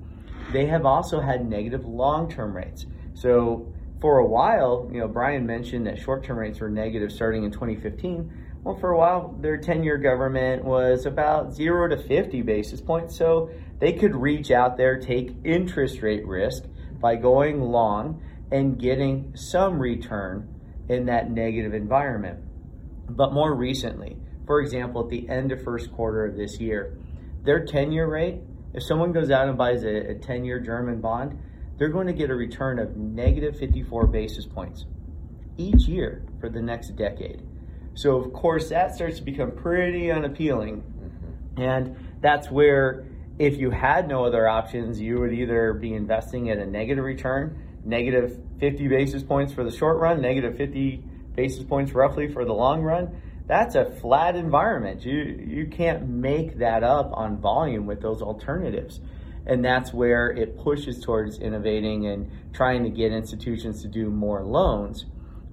they 0.53 0.67
have 0.67 0.85
also 0.85 1.19
had 1.19 1.49
negative 1.49 1.83
long 1.83 2.29
term 2.29 2.55
rates. 2.55 2.85
So 3.21 3.71
for 3.99 4.17
a 4.17 4.25
while, 4.25 4.89
you 4.91 4.99
know, 4.99 5.07
Brian 5.07 5.45
mentioned 5.45 5.85
that 5.85 5.99
short-term 5.99 6.39
rates 6.39 6.59
were 6.59 6.69
negative 6.71 7.11
starting 7.11 7.43
in 7.43 7.51
2015. 7.51 8.47
Well, 8.63 8.75
for 8.79 8.91
a 8.91 8.97
while, 8.97 9.37
their 9.39 9.59
10-year 9.59 9.99
government 9.99 10.63
was 10.63 11.05
about 11.05 11.53
0 11.53 11.89
to 11.89 11.97
50 11.97 12.41
basis 12.41 12.81
points, 12.81 13.15
so 13.15 13.51
they 13.79 13.93
could 13.93 14.15
reach 14.15 14.49
out 14.49 14.75
there, 14.75 14.99
take 14.99 15.35
interest 15.43 16.01
rate 16.01 16.25
risk 16.25 16.63
by 16.99 17.15
going 17.15 17.61
long 17.61 18.23
and 18.51 18.79
getting 18.79 19.35
some 19.35 19.79
return 19.79 20.49
in 20.89 21.05
that 21.05 21.29
negative 21.29 21.75
environment. 21.75 22.39
But 23.07 23.33
more 23.33 23.53
recently, 23.53 24.17
for 24.47 24.61
example, 24.61 25.03
at 25.03 25.09
the 25.09 25.29
end 25.29 25.51
of 25.51 25.63
first 25.63 25.91
quarter 25.91 26.25
of 26.25 26.35
this 26.35 26.59
year, 26.59 26.97
their 27.43 27.65
10-year 27.65 28.07
rate, 28.07 28.41
if 28.73 28.83
someone 28.83 29.11
goes 29.11 29.29
out 29.29 29.47
and 29.47 29.57
buys 29.57 29.83
a 29.83 30.15
10-year 30.15 30.59
German 30.59 31.01
bond, 31.01 31.37
they're 31.77 31.89
going 31.89 32.07
to 32.07 32.13
get 32.13 32.29
a 32.29 32.35
return 32.35 32.79
of 32.79 32.95
negative 32.95 33.57
54 33.57 34.07
basis 34.07 34.45
points 34.45 34.85
each 35.57 35.87
year 35.87 36.23
for 36.39 36.49
the 36.49 36.61
next 36.61 36.95
decade. 36.95 37.41
So, 37.93 38.17
of 38.17 38.31
course, 38.33 38.69
that 38.69 38.95
starts 38.95 39.17
to 39.17 39.23
become 39.23 39.51
pretty 39.51 40.11
unappealing. 40.11 40.81
Mm-hmm. 40.81 41.61
And 41.61 41.95
that's 42.21 42.49
where, 42.49 43.05
if 43.37 43.57
you 43.57 43.71
had 43.71 44.07
no 44.07 44.25
other 44.25 44.47
options, 44.47 45.01
you 45.01 45.19
would 45.19 45.33
either 45.33 45.73
be 45.73 45.93
investing 45.93 46.49
at 46.49 46.57
a 46.57 46.65
negative 46.65 47.03
return, 47.03 47.79
negative 47.83 48.39
50 48.59 48.87
basis 48.87 49.23
points 49.23 49.53
for 49.53 49.63
the 49.63 49.71
short 49.71 49.97
run, 49.97 50.21
negative 50.21 50.55
50 50.55 51.03
basis 51.35 51.63
points 51.63 51.91
roughly 51.93 52.31
for 52.31 52.45
the 52.45 52.53
long 52.53 52.81
run. 52.81 53.21
That's 53.47 53.75
a 53.75 53.85
flat 53.85 54.35
environment. 54.35 55.03
You, 55.03 55.19
you 55.45 55.67
can't 55.67 56.07
make 56.07 56.59
that 56.59 56.83
up 56.83 57.11
on 57.13 57.37
volume 57.37 57.85
with 57.85 58.01
those 58.01 58.21
alternatives 58.21 59.01
and 59.45 59.63
that's 59.63 59.93
where 59.93 60.29
it 60.29 60.57
pushes 60.57 61.03
towards 61.03 61.39
innovating 61.39 62.07
and 62.07 62.31
trying 62.53 62.83
to 62.83 62.89
get 62.89 63.11
institutions 63.11 63.81
to 63.81 63.87
do 63.87 64.09
more 64.09 64.43
loans 64.43 65.05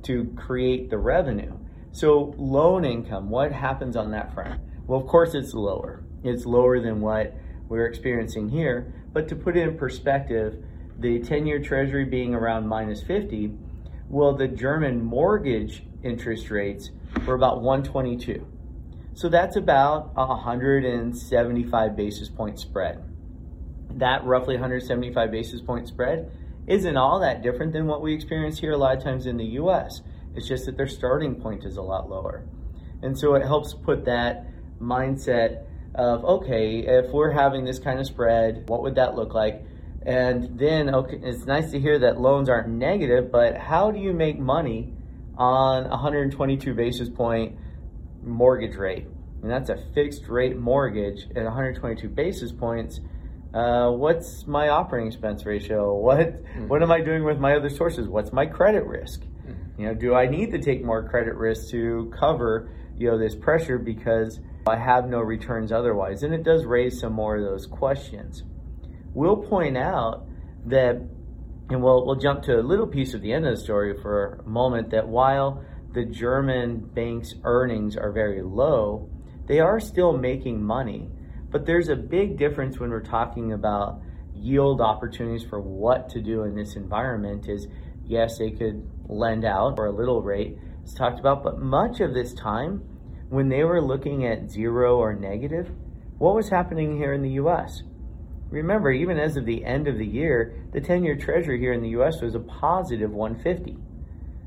to 0.03 0.33
create 0.37 0.91
the 0.91 0.99
revenue. 0.99 1.57
So, 1.93 2.35
loan 2.37 2.85
income, 2.85 3.31
what 3.31 3.51
happens 3.51 3.97
on 3.97 4.11
that 4.13 4.35
front? 4.35 4.61
Well, 4.87 5.01
of 5.01 5.07
course, 5.07 5.35
it's 5.35 5.55
lower. 5.55 6.05
It's 6.23 6.47
lower 6.47 6.81
than 6.81 7.01
what 7.01 7.35
we're 7.69 7.87
experiencing 7.87 8.51
here. 8.51 8.93
But 9.13 9.29
to 9.29 9.37
put 9.37 9.57
it 9.57 9.67
in 9.67 9.77
perspective, 9.77 10.63
the 10.99 11.21
10 11.21 11.47
year 11.47 11.59
treasury 11.61 12.05
being 12.05 12.35
around 12.35 12.69
minus 12.69 13.03
50, 13.03 13.53
well, 14.09 14.35
the 14.35 14.49
German 14.49 15.03
mortgage 15.03 15.83
interest 16.03 16.51
rates 16.51 16.91
were 17.27 17.35
about 17.35 17.63
122. 17.63 18.47
So 19.15 19.29
that's 19.29 19.57
about 19.57 20.13
a 20.17 20.27
175 20.27 21.97
basis 21.97 22.29
point 22.29 22.61
spread 22.61 23.08
that 23.95 24.25
roughly 24.25 24.55
175 24.55 25.31
basis 25.31 25.61
point 25.61 25.89
spread 25.89 26.31
isn't 26.67 26.97
all 26.97 27.21
that 27.21 27.43
different 27.43 27.73
than 27.73 27.87
what 27.87 28.03
we 28.03 28.15
experience 28.15 28.59
here 28.59 28.73
a 28.73 28.77
lot 28.77 28.97
of 28.97 29.03
times 29.03 29.27
in 29.27 29.37
the 29.37 29.45
US. 29.63 30.03
It's 30.35 30.47
just 30.47 30.67
that 30.67 30.77
their 30.77 30.87
starting 30.87 31.35
point 31.35 31.65
is 31.65 31.77
a 31.77 31.83
lot 31.83 32.11
lower. 32.11 32.45
And 33.03 33.19
so 33.19 33.35
it 33.35 33.43
helps 33.43 33.75
put 33.75 34.05
that 34.05 34.47
mindset 34.81 35.65
of, 35.95 36.25
okay, 36.25 36.81
if 36.81 37.11
we're 37.11 37.31
having 37.31 37.65
this 37.65 37.79
kind 37.79 37.99
of 37.99 38.07
spread, 38.07 38.69
what 38.69 38.83
would 38.83 38.97
that 38.97 39.15
look 39.15 39.35
like? 39.35 39.65
And 40.03 40.59
then, 40.59 40.95
okay, 40.95 41.19
it's 41.23 41.47
nice 41.47 41.71
to 41.73 41.81
hear 41.81 41.99
that 42.01 42.21
loans 42.21 42.49
aren't 42.49 42.69
negative, 42.69 43.33
but 43.33 43.57
how 43.57 43.91
do 43.91 43.99
you 43.99 44.13
make 44.13 44.39
money 44.39 44.93
on 45.37 45.89
122 45.89 46.75
basis 46.75 47.09
point 47.09 47.57
mortgage 48.23 48.77
rate? 48.77 49.07
And 49.43 49.51
that's 49.51 49.71
a 49.71 49.77
fixed 49.95 50.29
rate 50.29 50.57
mortgage 50.57 51.29
at 51.35 51.45
122 51.45 52.09
basis 52.09 52.53
points 52.53 53.01
uh, 53.55 53.91
what's 53.91 54.47
my 54.47 54.69
operating 54.69 55.09
expense 55.09 55.47
ratio? 55.47 55.95
What 56.09 56.19
mm-hmm. 56.19 56.69
what 56.69 56.83
am 56.83 56.91
I 56.91 57.01
doing 57.01 57.25
with 57.25 57.39
my 57.39 57.57
other 57.57 57.71
sources? 57.71 58.09
What's 58.09 58.33
my 58.33 58.47
credit 58.47 58.85
risk? 58.85 59.23
Mm-hmm. 59.23 59.81
You 59.81 59.87
know, 59.89 59.95
do 59.95 60.15
I 60.15 60.27
need 60.27 60.51
to 60.53 60.59
take 60.59 60.85
more 60.85 61.09
credit 61.09 61.35
risk 61.35 61.71
to 61.71 62.13
cover 62.19 62.71
you 62.97 63.11
know 63.11 63.19
this 63.19 63.35
pressure 63.35 63.79
because 63.79 64.41
I 64.67 64.77
have 64.77 65.09
no 65.09 65.21
returns 65.21 65.73
otherwise? 65.73 66.23
And 66.23 66.35
it 66.35 66.43
does 66.43 66.65
raise 66.65 67.01
some 67.01 67.13
more 67.13 67.37
of 67.37 67.45
those 67.45 67.67
questions. 67.67 68.43
we'll 69.15 69.37
point 69.37 69.77
out 69.77 70.27
that, 70.67 70.97
and 71.71 71.83
we'll, 71.83 72.05
we'll 72.07 72.17
jump 72.17 72.43
to 72.43 72.61
a 72.61 72.63
little 72.63 72.87
piece 72.87 73.15
of 73.15 73.23
the 73.23 73.33
end 73.33 73.47
of 73.47 73.57
the 73.57 73.63
story 73.63 73.95
for 74.01 74.43
a 74.45 74.49
moment, 74.49 74.91
that 74.91 75.09
while 75.09 75.65
the 75.93 76.05
German 76.05 76.81
bank's 76.81 77.35
earnings 77.45 77.97
are 77.97 78.13
very 78.13 78.43
low, 78.43 79.09
they 79.47 79.61
are 79.61 79.81
still 79.81 80.17
making 80.17 80.63
money. 80.63 81.11
But 81.51 81.67
there's 81.67 81.89
a 81.89 81.97
big 81.97 82.39
difference 82.39 82.79
when 82.79 82.91
we're 82.91 83.01
talking 83.01 83.53
about 83.53 84.01
yield 84.35 84.81
opportunities 84.81 85.45
for 85.45 85.61
what 85.61 86.09
to 86.11 86.21
do 86.21 86.45
in 86.45 86.55
this 86.55 86.77
environment 86.77 87.49
is 87.49 87.67
yes, 88.05 88.39
they 88.39 88.51
could 88.51 88.89
lend 89.07 89.45
out 89.45 89.77
for 89.77 89.87
a 89.87 89.93
little 89.93 90.23
rate, 90.23 90.59
it's 90.83 90.95
talked 90.95 91.21
about, 91.21 91.43
but 91.43 91.59
much 91.59 92.01
of 92.01 92.15
this 92.15 92.33
time, 92.33 92.83
when 93.29 93.49
they 93.49 93.65
were 93.65 93.83
looking 93.83 94.25
at 94.25 94.51
zero 94.51 94.97
or 94.97 95.15
negative, 95.15 95.71
what 96.17 96.35
was 96.35 96.49
happening 96.49 96.97
here 96.97 97.13
in 97.13 97.23
the 97.23 97.33
US? 97.33 97.83
Remember, 98.51 98.91
even 98.91 99.19
as 99.19 99.37
of 99.37 99.45
the 99.45 99.65
end 99.65 99.87
of 99.87 99.99
the 99.99 100.07
year, 100.07 100.55
the 100.73 100.81
10 100.81 101.05
year 101.05 101.17
treasury 101.17 101.59
here 101.59 101.75
in 101.75 101.83
the 101.83 101.91
US 102.01 102.23
was 102.23 102.35
a 102.35 102.41
positive 102.41 103.11
150. 103.11 103.77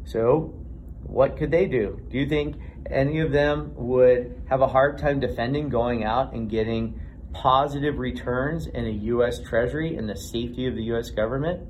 So, 0.04 0.56
what 1.04 1.38
could 1.38 1.52
they 1.52 1.68
do? 1.68 2.02
Do 2.10 2.18
you 2.18 2.28
think 2.28 2.56
any 2.90 3.20
of 3.20 3.32
them 3.32 3.74
would 3.76 4.42
have 4.50 4.62
a 4.62 4.68
hard 4.68 4.98
time 4.98 5.20
defending 5.20 5.70
going 5.70 6.04
out 6.04 6.34
and 6.34 6.50
getting 6.50 7.00
positive 7.34 7.98
returns 7.98 8.68
in 8.68 8.86
a 8.86 8.90
US 8.90 9.40
treasury 9.40 9.96
and 9.96 10.10
the 10.10 10.16
safety 10.16 10.68
of 10.68 10.76
the 10.76 10.84
US 10.94 11.10
government? 11.10 11.62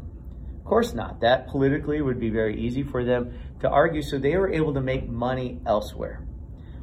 Of 0.57 0.65
course 0.65 0.93
not. 0.93 1.21
That 1.21 1.47
politically 1.47 2.01
would 2.01 2.19
be 2.19 2.29
very 2.29 2.59
easy 2.59 2.83
for 2.83 3.03
them 3.03 3.33
to 3.59 3.69
argue, 3.69 4.01
so 4.01 4.17
they 4.17 4.37
were 4.37 4.51
able 4.51 4.73
to 4.73 4.81
make 4.81 5.07
money 5.07 5.59
elsewhere. 5.65 6.25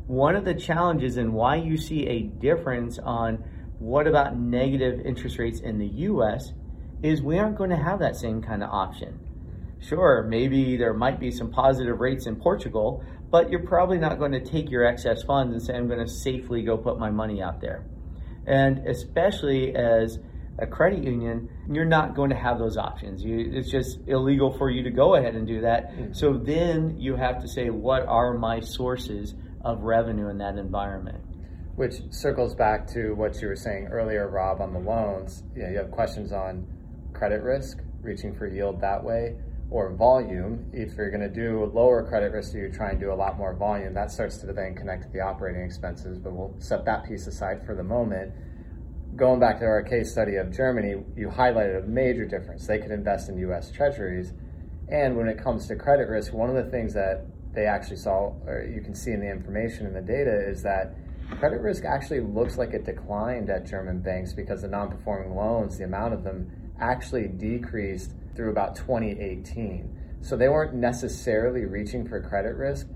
One 0.07 0.37
of 0.37 0.45
the 0.45 0.55
challenges 0.55 1.17
and 1.17 1.33
why 1.33 1.57
you 1.57 1.77
see 1.77 2.07
a 2.07 2.23
difference 2.23 2.99
on 2.99 3.45
what 3.79 4.07
about 4.07 4.37
negative 4.37 5.01
interest 5.05 5.39
rates 5.39 5.61
in 5.61 5.79
the 5.79 5.87
US 5.87 6.53
is 7.03 7.23
we 7.23 7.39
aren't 7.39 7.57
going 7.57 7.71
to 7.71 7.77
have 7.77 8.01
that 8.01 8.17
same 8.17 8.43
kind 8.43 8.63
of 8.63 8.71
option. 8.71 9.21
Sure, 9.81 10.25
maybe 10.29 10.77
there 10.77 10.95
might 10.95 11.21
be 11.21 11.31
some 11.31 11.51
positive 11.51 12.01
rates 12.01 12.27
in 12.27 12.37
Portugal, 12.37 13.05
but 13.31 13.51
you're 13.51 13.67
probably 13.67 13.99
not 13.99 14.19
going 14.19 14.33
to 14.33 14.41
take 14.41 14.71
your 14.71 14.85
excess 14.85 15.23
funds 15.23 15.53
and 15.53 15.63
say, 15.63 15.75
I'm 15.75 15.87
going 15.87 16.05
to 16.05 16.11
safely 16.11 16.63
go 16.63 16.77
put 16.77 16.99
my 16.99 17.11
money 17.11 17.43
out 17.43 17.61
there. 17.61 17.85
And 18.47 18.87
especially 18.87 19.75
as 19.75 20.19
a 20.59 20.67
credit 20.67 21.05
union, 21.05 21.49
you're 21.71 21.85
not 21.85 22.17
going 22.17 22.31
to 22.31 22.37
have 22.37 22.59
those 22.59 22.77
options. 22.77 23.23
You, 23.23 23.51
it's 23.53 23.71
just 23.71 23.99
illegal 24.07 24.57
for 24.57 24.71
you 24.71 24.83
to 24.83 24.91
go 24.91 25.15
ahead 25.15 25.35
and 25.35 25.47
do 25.47 25.61
that. 25.61 25.91
Mm-hmm. 25.91 26.13
So 26.13 26.39
then 26.39 26.97
you 26.99 27.17
have 27.17 27.41
to 27.43 27.49
say, 27.49 27.71
what 27.71 28.07
are 28.07 28.35
my 28.35 28.61
sources 28.61 29.35
of 29.65 29.83
revenue 29.83 30.29
in 30.29 30.39
that 30.39 30.57
environment? 30.57 31.23
Which 31.77 31.95
circles 32.11 32.55
back 32.55 32.89
to 32.89 33.13
what 33.13 33.41
you 33.41 33.49
were 33.49 33.57
saying 33.57 33.89
earlier, 33.89 34.29
Rob, 34.29 34.61
on 34.61 34.73
the 34.73 34.81
loans. 34.81 35.45
You, 35.55 35.63
know, 35.63 35.71
you 35.71 35.77
have 35.77 35.91
questions 35.91 36.33
on 36.33 36.67
credit 37.13 37.43
risk, 37.43 37.79
reaching 38.01 38.35
for 38.35 38.49
yield 38.49 38.81
that 38.81 39.03
way, 39.05 39.37
or 39.71 39.93
volume. 39.95 40.71
If 40.73 40.97
you're 40.97 41.11
going 41.11 41.23
to 41.23 41.29
do 41.29 41.71
lower 41.75 42.07
credit 42.07 42.33
risk, 42.33 42.55
you 42.55 42.71
try 42.71 42.91
and 42.91 43.01
do 43.01 43.13
a 43.13 43.15
lot 43.15 43.37
more 43.37 43.55
volume. 43.55 43.95
That 43.95 44.11
starts 44.11 44.39
to 44.39 44.47
then 44.53 44.75
connect 44.75 45.05
to 45.05 45.09
the 45.11 45.21
operating 45.21 45.63
expenses, 45.63 46.19
but 46.19 46.33
we'll 46.33 46.55
set 46.59 46.85
that 46.87 47.05
piece 47.05 47.27
aside 47.27 47.65
for 47.67 47.75
the 47.75 47.85
moment 47.85 48.33
going 49.19 49.41
back 49.41 49.59
to 49.59 49.65
our 49.65 49.83
case 49.83 50.13
study 50.13 50.37
of 50.37 50.55
Germany, 50.55 51.03
you 51.17 51.29
highlighted 51.29 51.85
a 51.85 51.87
major 51.87 52.25
difference. 52.25 52.67
They 52.67 52.79
could 52.79 52.93
invest 52.93 53.29
in 53.29 53.37
US 53.51 53.71
treasuries. 53.71 54.33
And 54.89 55.17
when 55.17 55.29
it 55.29 55.43
comes 55.43 55.67
to 55.67 55.77
credit 55.77 56.09
risk, 56.09 56.33
one 56.33 56.49
of 56.49 56.55
the 56.55 56.71
things 56.71 56.95
that 56.95 57.27
they 57.53 57.67
actually 57.67 57.97
saw, 57.97 58.33
or 58.47 58.63
you 58.73 58.81
can 58.81 58.95
see 58.95 59.11
in 59.11 59.21
the 59.21 59.31
information 59.31 59.87
in 59.87 59.93
the 59.93 60.01
data, 60.01 60.49
is 60.49 60.63
that 60.63 60.95
credit 61.39 61.61
risk 61.61 61.85
actually 61.85 62.21
looks 62.21 62.57
like 62.57 62.73
it 62.73 62.85
declined 62.85 63.51
at 63.51 63.67
German 63.67 64.01
banks 64.01 64.33
because 64.33 64.63
the 64.63 64.69
non 64.69 64.89
performing 64.89 65.35
loans, 65.35 65.77
the 65.77 65.85
amount 65.85 66.15
of 66.15 66.23
them, 66.23 66.51
actually 66.81 67.27
decreased 67.27 68.13
through 68.39 68.51
about 68.51 68.77
2018. 68.77 70.21
So 70.21 70.37
they 70.37 70.49
weren't 70.49 70.73
necessarily 70.73 71.65
reaching 71.65 72.07
for 72.07 72.21
credit 72.23 72.55
risk. 72.55 72.87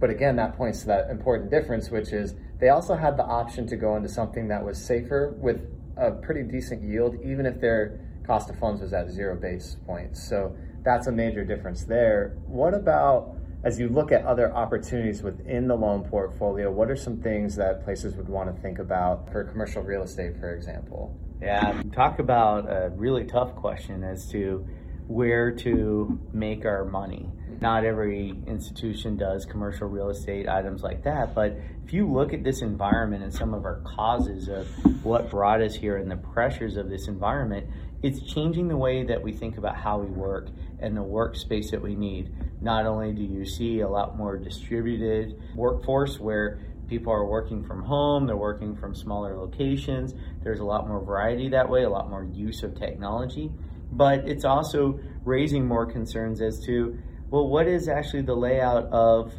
But 0.00 0.08
again, 0.08 0.36
that 0.36 0.56
points 0.56 0.80
to 0.80 0.86
that 0.86 1.10
important 1.10 1.50
difference, 1.50 1.90
which 1.90 2.14
is 2.14 2.34
they 2.58 2.70
also 2.70 2.96
had 2.96 3.18
the 3.18 3.24
option 3.24 3.66
to 3.66 3.76
go 3.76 3.96
into 3.96 4.08
something 4.08 4.48
that 4.48 4.64
was 4.64 4.82
safer 4.82 5.36
with 5.38 5.60
a 5.98 6.12
pretty 6.12 6.42
decent 6.42 6.82
yield, 6.82 7.16
even 7.22 7.44
if 7.44 7.60
their 7.60 8.00
cost 8.26 8.48
of 8.48 8.58
funds 8.58 8.80
was 8.80 8.94
at 8.94 9.10
zero 9.10 9.36
base 9.36 9.76
points. 9.86 10.26
So 10.26 10.56
that's 10.82 11.06
a 11.06 11.12
major 11.12 11.44
difference 11.44 11.84
there. 11.84 12.38
What 12.46 12.72
about 12.72 13.36
as 13.64 13.78
you 13.78 13.88
look 13.88 14.10
at 14.10 14.24
other 14.24 14.54
opportunities 14.54 15.22
within 15.22 15.68
the 15.68 15.74
loan 15.74 16.04
portfolio, 16.04 16.70
what 16.70 16.90
are 16.90 16.96
some 16.96 17.20
things 17.20 17.56
that 17.56 17.84
places 17.84 18.14
would 18.14 18.28
want 18.28 18.54
to 18.54 18.62
think 18.62 18.78
about 18.78 19.30
for 19.32 19.44
commercial 19.44 19.82
real 19.82 20.02
estate, 20.02 20.38
for 20.38 20.54
example? 20.54 21.14
Yeah, 21.42 21.82
talk 21.92 22.20
about 22.20 22.66
a 22.66 22.90
really 22.94 23.24
tough 23.24 23.54
question 23.54 24.02
as 24.02 24.30
to 24.30 24.66
where 25.08 25.50
to 25.50 26.20
make 26.32 26.64
our 26.64 26.84
money. 26.84 27.28
Not 27.60 27.84
every 27.84 28.34
institution 28.46 29.16
does 29.16 29.44
commercial 29.44 29.88
real 29.88 30.10
estate 30.10 30.48
items 30.48 30.82
like 30.82 31.02
that, 31.04 31.34
but 31.34 31.56
if 31.84 31.92
you 31.92 32.06
look 32.06 32.32
at 32.32 32.44
this 32.44 32.60
environment 32.60 33.24
and 33.24 33.34
some 33.34 33.54
of 33.54 33.64
our 33.64 33.80
causes 33.96 34.48
of 34.48 34.68
what 35.02 35.30
brought 35.30 35.62
us 35.62 35.74
here 35.74 35.96
and 35.96 36.10
the 36.10 36.16
pressures 36.16 36.76
of 36.76 36.88
this 36.90 37.08
environment, 37.08 37.66
it's 38.02 38.20
changing 38.20 38.68
the 38.68 38.76
way 38.76 39.02
that 39.02 39.20
we 39.20 39.32
think 39.32 39.56
about 39.56 39.76
how 39.76 39.98
we 39.98 40.06
work 40.06 40.48
and 40.78 40.96
the 40.96 41.02
workspace 41.02 41.70
that 41.70 41.82
we 41.82 41.96
need. 41.96 42.30
Not 42.60 42.86
only 42.86 43.12
do 43.12 43.22
you 43.22 43.44
see 43.44 43.80
a 43.80 43.88
lot 43.88 44.16
more 44.16 44.36
distributed 44.36 45.40
workforce 45.56 46.20
where 46.20 46.60
people 46.86 47.12
are 47.12 47.24
working 47.24 47.64
from 47.64 47.82
home, 47.82 48.26
they're 48.26 48.36
working 48.36 48.76
from 48.76 48.94
smaller 48.94 49.36
locations, 49.36 50.14
there's 50.44 50.60
a 50.60 50.64
lot 50.64 50.86
more 50.86 51.00
variety 51.00 51.48
that 51.48 51.68
way, 51.68 51.82
a 51.82 51.90
lot 51.90 52.08
more 52.08 52.24
use 52.24 52.62
of 52.62 52.78
technology, 52.78 53.50
but 53.92 54.28
it's 54.28 54.44
also 54.44 55.00
raising 55.24 55.66
more 55.66 55.86
concerns 55.86 56.40
as 56.40 56.60
to 56.66 56.98
well, 57.30 57.46
what 57.46 57.66
is 57.68 57.88
actually 57.88 58.22
the 58.22 58.34
layout 58.34 58.86
of 58.86 59.34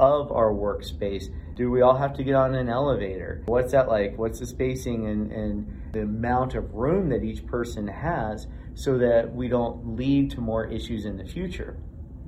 of 0.00 0.32
our 0.32 0.50
workspace? 0.50 1.24
Do 1.54 1.70
we 1.70 1.82
all 1.82 1.96
have 1.96 2.14
to 2.14 2.24
get 2.24 2.34
on 2.34 2.54
an 2.54 2.68
elevator? 2.68 3.42
What's 3.46 3.72
that 3.72 3.88
like? 3.88 4.18
What's 4.18 4.40
the 4.40 4.46
spacing 4.46 5.06
and, 5.06 5.30
and 5.30 5.92
the 5.92 6.02
amount 6.02 6.54
of 6.54 6.72
room 6.74 7.10
that 7.10 7.22
each 7.22 7.46
person 7.46 7.86
has 7.86 8.48
so 8.74 8.98
that 8.98 9.32
we 9.32 9.46
don't 9.46 9.96
lead 9.96 10.32
to 10.32 10.40
more 10.40 10.66
issues 10.66 11.04
in 11.04 11.16
the 11.16 11.24
future? 11.24 11.76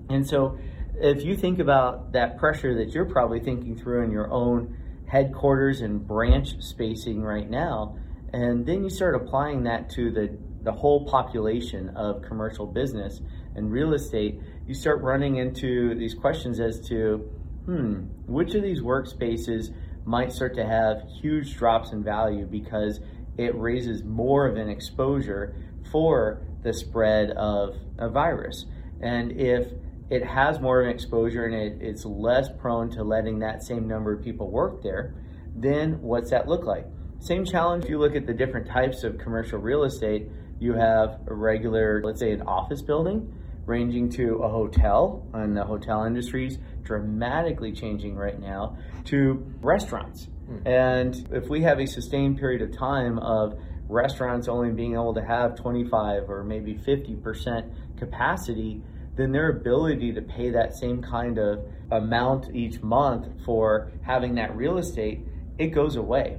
And 0.08 0.26
so, 0.26 0.58
if 0.98 1.24
you 1.24 1.36
think 1.36 1.58
about 1.58 2.12
that 2.12 2.38
pressure 2.38 2.76
that 2.76 2.94
you're 2.94 3.10
probably 3.10 3.40
thinking 3.40 3.76
through 3.76 4.04
in 4.04 4.10
your 4.10 4.30
own 4.30 4.76
headquarters 5.08 5.80
and 5.80 6.06
branch 6.06 6.60
spacing 6.60 7.20
right 7.22 7.48
now, 7.50 7.98
and 8.32 8.64
then 8.64 8.84
you 8.84 8.90
start 8.90 9.14
applying 9.14 9.64
that 9.64 9.90
to 9.90 10.10
the, 10.10 10.38
the 10.66 10.72
whole 10.72 11.06
population 11.06 11.90
of 11.90 12.22
commercial 12.22 12.66
business 12.66 13.20
and 13.54 13.70
real 13.70 13.94
estate, 13.94 14.40
you 14.66 14.74
start 14.74 15.00
running 15.00 15.36
into 15.36 15.94
these 15.94 16.12
questions 16.12 16.58
as 16.58 16.80
to, 16.88 17.18
hmm, 17.66 18.00
which 18.26 18.52
of 18.56 18.62
these 18.62 18.82
workspaces 18.82 19.72
might 20.04 20.32
start 20.32 20.56
to 20.56 20.66
have 20.66 21.04
huge 21.22 21.56
drops 21.56 21.92
in 21.92 22.02
value 22.02 22.46
because 22.46 22.98
it 23.38 23.54
raises 23.54 24.02
more 24.02 24.48
of 24.48 24.56
an 24.56 24.68
exposure 24.68 25.54
for 25.92 26.42
the 26.64 26.74
spread 26.74 27.30
of 27.30 27.76
a 27.98 28.08
virus. 28.08 28.66
And 29.00 29.40
if 29.40 29.68
it 30.10 30.24
has 30.24 30.58
more 30.58 30.80
of 30.80 30.88
an 30.88 30.92
exposure 30.92 31.44
and 31.44 31.54
it, 31.54 31.78
it's 31.80 32.04
less 32.04 32.48
prone 32.58 32.90
to 32.90 33.04
letting 33.04 33.38
that 33.38 33.62
same 33.62 33.86
number 33.86 34.12
of 34.12 34.20
people 34.20 34.50
work 34.50 34.82
there, 34.82 35.14
then 35.54 36.02
what's 36.02 36.30
that 36.30 36.48
look 36.48 36.64
like? 36.64 36.86
Same 37.20 37.44
challenge 37.44 37.84
if 37.84 37.90
you 37.90 37.98
look 37.98 38.14
at 38.14 38.26
the 38.26 38.34
different 38.34 38.68
types 38.68 39.02
of 39.04 39.18
commercial 39.18 39.58
real 39.58 39.84
estate. 39.84 40.28
You 40.58 40.74
have 40.74 41.20
a 41.26 41.34
regular, 41.34 42.02
let's 42.04 42.20
say, 42.20 42.32
an 42.32 42.42
office 42.42 42.82
building 42.82 43.32
ranging 43.66 44.08
to 44.08 44.36
a 44.36 44.48
hotel, 44.48 45.26
and 45.34 45.56
the 45.56 45.64
hotel 45.64 46.04
industry 46.04 46.46
is 46.46 46.58
dramatically 46.84 47.72
changing 47.72 48.14
right 48.14 48.40
now, 48.40 48.78
to 49.04 49.44
restaurants. 49.60 50.28
Mm. 50.48 50.66
And 50.66 51.28
if 51.32 51.48
we 51.48 51.62
have 51.62 51.80
a 51.80 51.86
sustained 51.86 52.38
period 52.38 52.62
of 52.62 52.76
time 52.76 53.18
of 53.18 53.58
restaurants 53.88 54.48
only 54.48 54.70
being 54.70 54.94
able 54.94 55.14
to 55.14 55.24
have 55.24 55.56
25 55.56 56.30
or 56.30 56.44
maybe 56.44 56.74
50% 56.74 57.98
capacity, 57.98 58.82
then 59.16 59.32
their 59.32 59.50
ability 59.50 60.12
to 60.12 60.22
pay 60.22 60.50
that 60.50 60.76
same 60.76 61.02
kind 61.02 61.38
of 61.38 61.66
amount 61.90 62.54
each 62.54 62.82
month 62.82 63.26
for 63.44 63.90
having 64.02 64.34
that 64.36 64.54
real 64.56 64.78
estate, 64.78 65.20
it 65.58 65.68
goes 65.68 65.96
away. 65.96 66.38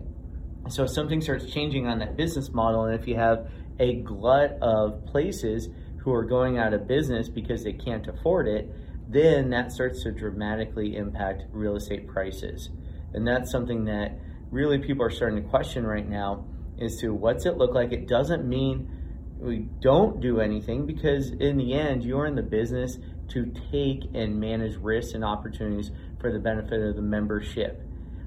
So 0.69 0.83
if 0.83 0.91
something 0.91 1.21
starts 1.21 1.49
changing 1.49 1.87
on 1.87 1.99
that 1.99 2.17
business 2.17 2.51
model, 2.51 2.85
and 2.85 2.99
if 2.99 3.07
you 3.07 3.15
have 3.15 3.49
a 3.79 3.95
glut 4.01 4.57
of 4.61 5.05
places 5.05 5.69
who 5.97 6.13
are 6.13 6.23
going 6.23 6.57
out 6.57 6.73
of 6.73 6.87
business 6.87 7.29
because 7.29 7.63
they 7.63 7.73
can't 7.73 8.07
afford 8.07 8.47
it, 8.47 8.73
then 9.09 9.49
that 9.49 9.71
starts 9.71 10.03
to 10.03 10.11
dramatically 10.11 10.95
impact 10.95 11.43
real 11.51 11.75
estate 11.75 12.07
prices. 12.07 12.69
And 13.13 13.27
that's 13.27 13.51
something 13.51 13.85
that 13.85 14.17
really 14.51 14.79
people 14.79 15.05
are 15.05 15.09
starting 15.09 15.41
to 15.43 15.49
question 15.49 15.85
right 15.85 16.07
now 16.07 16.45
as 16.79 16.97
to 16.97 17.13
what's 17.13 17.45
it 17.45 17.57
look 17.57 17.73
like? 17.73 17.91
It 17.91 18.07
doesn't 18.07 18.47
mean 18.47 18.89
we 19.39 19.67
don't 19.81 20.19
do 20.19 20.39
anything 20.39 20.85
because 20.85 21.31
in 21.31 21.57
the 21.57 21.73
end 21.73 22.03
you're 22.03 22.25
in 22.25 22.35
the 22.35 22.41
business 22.41 22.97
to 23.29 23.53
take 23.71 24.03
and 24.13 24.39
manage 24.39 24.75
risks 24.77 25.13
and 25.13 25.23
opportunities 25.23 25.91
for 26.19 26.31
the 26.31 26.39
benefit 26.39 26.81
of 26.81 26.95
the 26.95 27.01
membership. 27.01 27.81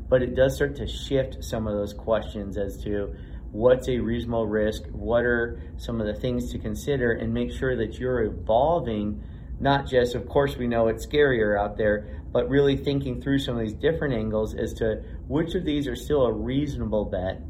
But 0.08 0.22
it 0.22 0.34
does 0.34 0.56
start 0.56 0.76
to 0.76 0.86
shift 0.86 1.42
some 1.42 1.66
of 1.66 1.74
those 1.74 1.94
questions 1.94 2.56
as 2.58 2.82
to 2.84 3.14
what's 3.52 3.88
a 3.88 3.98
reasonable 3.98 4.46
risk, 4.46 4.82
what 4.92 5.24
are 5.24 5.60
some 5.76 6.00
of 6.00 6.06
the 6.06 6.14
things 6.14 6.52
to 6.52 6.58
consider, 6.58 7.12
and 7.12 7.32
make 7.32 7.52
sure 7.52 7.76
that 7.76 7.98
you're 7.98 8.22
evolving. 8.22 9.22
Not 9.58 9.86
just, 9.86 10.14
of 10.14 10.26
course, 10.28 10.56
we 10.56 10.66
know 10.66 10.88
it's 10.88 11.06
scarier 11.06 11.58
out 11.58 11.76
there, 11.76 12.22
but 12.32 12.48
really 12.48 12.76
thinking 12.76 13.20
through 13.20 13.40
some 13.40 13.56
of 13.56 13.60
these 13.60 13.74
different 13.74 14.14
angles 14.14 14.54
as 14.54 14.72
to 14.74 15.02
which 15.28 15.54
of 15.54 15.64
these 15.64 15.86
are 15.86 15.96
still 15.96 16.22
a 16.22 16.32
reasonable 16.32 17.04
bet 17.04 17.42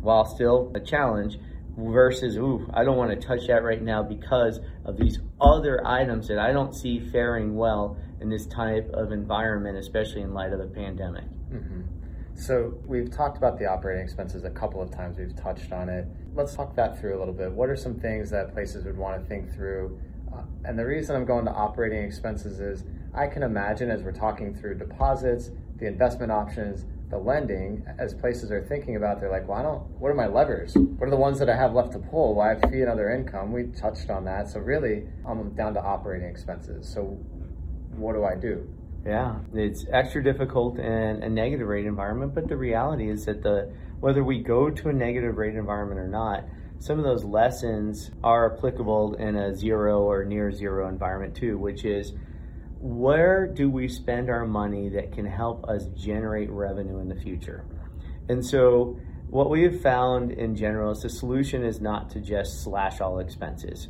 while 0.00 0.26
still 0.26 0.70
a 0.74 0.80
challenge 0.80 1.38
versus, 1.76 2.36
ooh, 2.36 2.68
I 2.74 2.84
don't 2.84 2.96
want 2.96 3.10
to 3.10 3.26
touch 3.26 3.46
that 3.46 3.62
right 3.62 3.80
now 3.80 4.02
because 4.02 4.60
of 4.84 4.96
these 4.96 5.20
other 5.40 5.86
items 5.86 6.28
that 6.28 6.38
I 6.38 6.52
don't 6.52 6.74
see 6.74 6.98
faring 6.98 7.54
well 7.54 7.96
in 8.20 8.28
this 8.28 8.46
type 8.46 8.90
of 8.92 9.12
environment, 9.12 9.78
especially 9.78 10.22
in 10.22 10.34
light 10.34 10.52
of 10.52 10.58
the 10.58 10.66
pandemic. 10.66 11.24
Mm-hmm. 11.52 11.97
So 12.38 12.72
we've 12.86 13.10
talked 13.10 13.36
about 13.36 13.58
the 13.58 13.66
operating 13.66 14.04
expenses 14.04 14.44
a 14.44 14.50
couple 14.50 14.80
of 14.80 14.92
times. 14.92 15.18
We've 15.18 15.34
touched 15.34 15.72
on 15.72 15.88
it. 15.88 16.06
Let's 16.36 16.54
talk 16.54 16.76
that 16.76 17.00
through 17.00 17.16
a 17.16 17.18
little 17.18 17.34
bit. 17.34 17.50
What 17.50 17.68
are 17.68 17.74
some 17.74 17.98
things 17.98 18.30
that 18.30 18.52
places 18.52 18.84
would 18.84 18.96
want 18.96 19.20
to 19.20 19.28
think 19.28 19.52
through? 19.52 19.98
Uh, 20.32 20.42
and 20.64 20.78
the 20.78 20.86
reason 20.86 21.16
I'm 21.16 21.24
going 21.24 21.46
to 21.46 21.50
operating 21.50 22.00
expenses 22.04 22.60
is 22.60 22.84
I 23.12 23.26
can 23.26 23.42
imagine 23.42 23.90
as 23.90 24.04
we're 24.04 24.12
talking 24.12 24.54
through 24.54 24.76
deposits, 24.76 25.50
the 25.78 25.86
investment 25.86 26.30
options, 26.30 26.84
the 27.10 27.18
lending, 27.18 27.84
as 27.98 28.14
places 28.14 28.52
are 28.52 28.62
thinking 28.62 28.94
about, 28.94 29.18
they're 29.18 29.32
like, 29.32 29.48
well, 29.48 29.58
I 29.58 29.62
don't, 29.62 29.82
what 29.98 30.10
are 30.10 30.14
my 30.14 30.28
levers? 30.28 30.76
What 30.76 31.08
are 31.08 31.10
the 31.10 31.16
ones 31.16 31.40
that 31.40 31.50
I 31.50 31.56
have 31.56 31.74
left 31.74 31.90
to 31.92 31.98
pull? 31.98 32.36
Well, 32.36 32.48
have 32.48 32.70
fee 32.70 32.82
and 32.82 32.88
other 32.88 33.10
income. 33.10 33.50
We 33.50 33.64
touched 33.64 34.10
on 34.10 34.24
that. 34.26 34.48
So 34.48 34.60
really, 34.60 35.08
I'm 35.26 35.54
down 35.56 35.74
to 35.74 35.82
operating 35.82 36.28
expenses. 36.28 36.88
So 36.88 37.18
what 37.96 38.12
do 38.12 38.24
I 38.24 38.36
do? 38.36 38.68
Yeah, 39.08 39.36
it's 39.54 39.86
extra 39.90 40.22
difficult 40.22 40.78
in 40.78 41.22
a 41.22 41.30
negative 41.30 41.66
rate 41.66 41.86
environment, 41.86 42.34
but 42.34 42.46
the 42.46 42.58
reality 42.58 43.08
is 43.08 43.24
that 43.24 43.42
the 43.42 43.72
whether 44.00 44.22
we 44.22 44.42
go 44.42 44.68
to 44.68 44.88
a 44.90 44.92
negative 44.92 45.38
rate 45.38 45.54
environment 45.54 45.98
or 45.98 46.08
not, 46.08 46.44
some 46.78 46.98
of 46.98 47.04
those 47.04 47.24
lessons 47.24 48.10
are 48.22 48.54
applicable 48.54 49.14
in 49.14 49.34
a 49.34 49.54
zero 49.54 50.02
or 50.02 50.26
near 50.26 50.52
zero 50.52 50.90
environment 50.90 51.34
too, 51.34 51.56
which 51.56 51.86
is 51.86 52.12
where 52.80 53.46
do 53.46 53.70
we 53.70 53.88
spend 53.88 54.28
our 54.28 54.46
money 54.46 54.90
that 54.90 55.12
can 55.12 55.24
help 55.24 55.64
us 55.70 55.86
generate 55.96 56.50
revenue 56.50 56.98
in 56.98 57.08
the 57.08 57.16
future? 57.16 57.64
And 58.28 58.44
so, 58.44 59.00
what 59.30 59.48
we 59.48 59.62
have 59.62 59.80
found 59.80 60.32
in 60.32 60.54
general 60.54 60.92
is 60.92 61.00
the 61.00 61.08
solution 61.08 61.64
is 61.64 61.80
not 61.80 62.10
to 62.10 62.20
just 62.20 62.62
slash 62.62 63.00
all 63.00 63.20
expenses, 63.20 63.88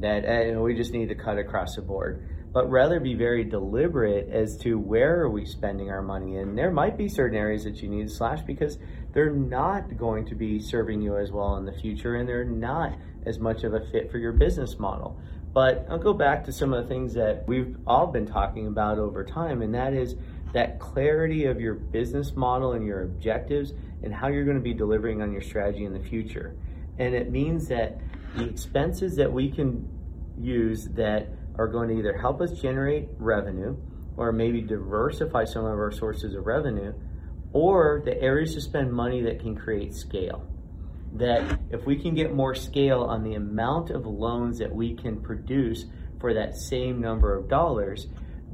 that 0.00 0.26
uh, 0.26 0.60
we 0.60 0.74
just 0.74 0.92
need 0.92 1.08
to 1.08 1.14
cut 1.14 1.38
across 1.38 1.76
the 1.76 1.82
board, 1.82 2.41
but 2.52 2.70
rather 2.70 3.00
be 3.00 3.14
very 3.14 3.44
deliberate 3.44 4.28
as 4.28 4.56
to 4.58 4.78
where 4.78 5.20
are 5.20 5.30
we 5.30 5.46
spending 5.46 5.90
our 5.90 6.02
money. 6.02 6.36
And 6.36 6.56
there 6.56 6.70
might 6.70 6.98
be 6.98 7.08
certain 7.08 7.36
areas 7.36 7.64
that 7.64 7.82
you 7.82 7.88
need 7.88 8.08
to 8.08 8.14
slash 8.14 8.42
because 8.42 8.78
they're 9.12 9.30
not 9.30 9.96
going 9.96 10.26
to 10.26 10.34
be 10.34 10.58
serving 10.60 11.00
you 11.00 11.16
as 11.16 11.30
well 11.30 11.56
in 11.56 11.64
the 11.64 11.72
future, 11.72 12.16
and 12.16 12.28
they're 12.28 12.44
not 12.44 12.96
as 13.24 13.38
much 13.38 13.64
of 13.64 13.72
a 13.72 13.80
fit 13.90 14.10
for 14.10 14.18
your 14.18 14.32
business 14.32 14.78
model. 14.78 15.18
But 15.54 15.86
I'll 15.90 15.98
go 15.98 16.14
back 16.14 16.44
to 16.44 16.52
some 16.52 16.72
of 16.72 16.82
the 16.82 16.88
things 16.88 17.14
that 17.14 17.46
we've 17.46 17.76
all 17.86 18.06
been 18.06 18.26
talking 18.26 18.66
about 18.66 18.98
over 18.98 19.24
time, 19.24 19.62
and 19.62 19.74
that 19.74 19.92
is 19.92 20.16
that 20.52 20.78
clarity 20.78 21.46
of 21.46 21.60
your 21.60 21.74
business 21.74 22.34
model 22.34 22.72
and 22.72 22.86
your 22.86 23.02
objectives 23.02 23.72
and 24.02 24.12
how 24.14 24.28
you're 24.28 24.44
going 24.44 24.56
to 24.56 24.62
be 24.62 24.74
delivering 24.74 25.22
on 25.22 25.32
your 25.32 25.40
strategy 25.40 25.84
in 25.84 25.92
the 25.92 26.00
future. 26.00 26.54
And 26.98 27.14
it 27.14 27.30
means 27.30 27.68
that 27.68 27.98
the 28.36 28.44
expenses 28.44 29.16
that 29.16 29.32
we 29.32 29.50
can 29.50 29.88
use 30.38 30.86
that 30.88 31.28
are 31.56 31.68
going 31.68 31.88
to 31.88 31.98
either 31.98 32.16
help 32.16 32.40
us 32.40 32.52
generate 32.60 33.08
revenue 33.18 33.76
or 34.16 34.32
maybe 34.32 34.60
diversify 34.60 35.44
some 35.44 35.64
of 35.64 35.72
our 35.72 35.92
sources 35.92 36.34
of 36.34 36.46
revenue 36.46 36.92
or 37.52 38.02
the 38.04 38.20
areas 38.20 38.54
to 38.54 38.60
spend 38.60 38.92
money 38.92 39.22
that 39.22 39.40
can 39.40 39.54
create 39.54 39.94
scale 39.94 40.46
that 41.14 41.60
if 41.70 41.84
we 41.84 41.96
can 41.96 42.14
get 42.14 42.34
more 42.34 42.54
scale 42.54 43.02
on 43.02 43.22
the 43.22 43.34
amount 43.34 43.90
of 43.90 44.06
loans 44.06 44.58
that 44.58 44.74
we 44.74 44.94
can 44.94 45.20
produce 45.20 45.84
for 46.20 46.32
that 46.34 46.56
same 46.56 47.00
number 47.00 47.36
of 47.36 47.48
dollars, 47.48 48.06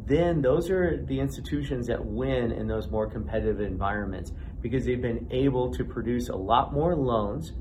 then 0.07 0.41
those 0.41 0.71
are 0.71 1.05
the 1.05 1.21
institutions 1.21 1.87
that 1.87 2.05
win 2.05 2.51
in 2.51 2.67
those 2.67 2.89
more 2.89 3.09
competitive 3.09 3.61
environments 3.61 4.33
because 4.61 4.85
they've 4.85 5.03
been 5.03 5.29
able 5.31 5.73
to 5.73 5.85
produce 5.85 6.29
a 6.31 6.37
lot 6.37 6.73
more 6.73 6.97
loans 6.97 7.53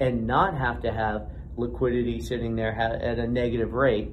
and 0.00 0.26
not 0.26 0.56
have 0.56 0.80
to 0.82 0.92
have 0.92 1.28
liquidity 1.56 2.20
sitting 2.20 2.54
there 2.54 2.72
at 2.72 3.18
a 3.18 3.26
negative 3.26 3.72
rate. 3.72 4.10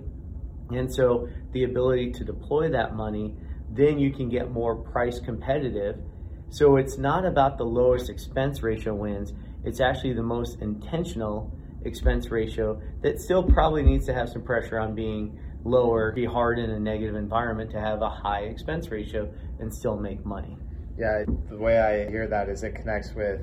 And 0.75 0.93
so 0.93 1.27
the 1.51 1.63
ability 1.63 2.11
to 2.13 2.23
deploy 2.23 2.69
that 2.69 2.95
money, 2.95 3.35
then 3.69 3.99
you 3.99 4.11
can 4.11 4.29
get 4.29 4.51
more 4.51 4.75
price 4.75 5.19
competitive. 5.19 5.97
So 6.49 6.75
it's 6.77 6.97
not 6.97 7.25
about 7.25 7.57
the 7.57 7.63
lowest 7.63 8.09
expense 8.09 8.61
ratio 8.61 8.93
wins 8.93 9.33
it's 9.63 9.79
actually 9.79 10.13
the 10.13 10.23
most 10.23 10.59
intentional 10.61 11.51
expense 11.83 12.31
ratio 12.31 12.81
that 13.01 13.19
still 13.19 13.43
probably 13.43 13.83
needs 13.83 14.05
to 14.07 14.13
have 14.13 14.29
some 14.29 14.41
pressure 14.41 14.79
on 14.79 14.95
being 14.95 15.39
lower, 15.63 16.11
be 16.11 16.25
hard 16.25 16.57
in 16.57 16.69
a 16.71 16.79
negative 16.79 17.15
environment 17.15 17.69
to 17.71 17.79
have 17.79 18.01
a 18.01 18.09
high 18.09 18.41
expense 18.41 18.89
ratio 18.89 19.31
and 19.59 19.73
still 19.73 19.97
make 19.97 20.25
money. 20.25 20.57
Yeah, 20.97 21.23
the 21.49 21.57
way 21.57 21.79
I 21.79 22.09
hear 22.09 22.27
that 22.27 22.49
is 22.49 22.63
it 22.63 22.75
connects 22.75 23.13
with 23.13 23.41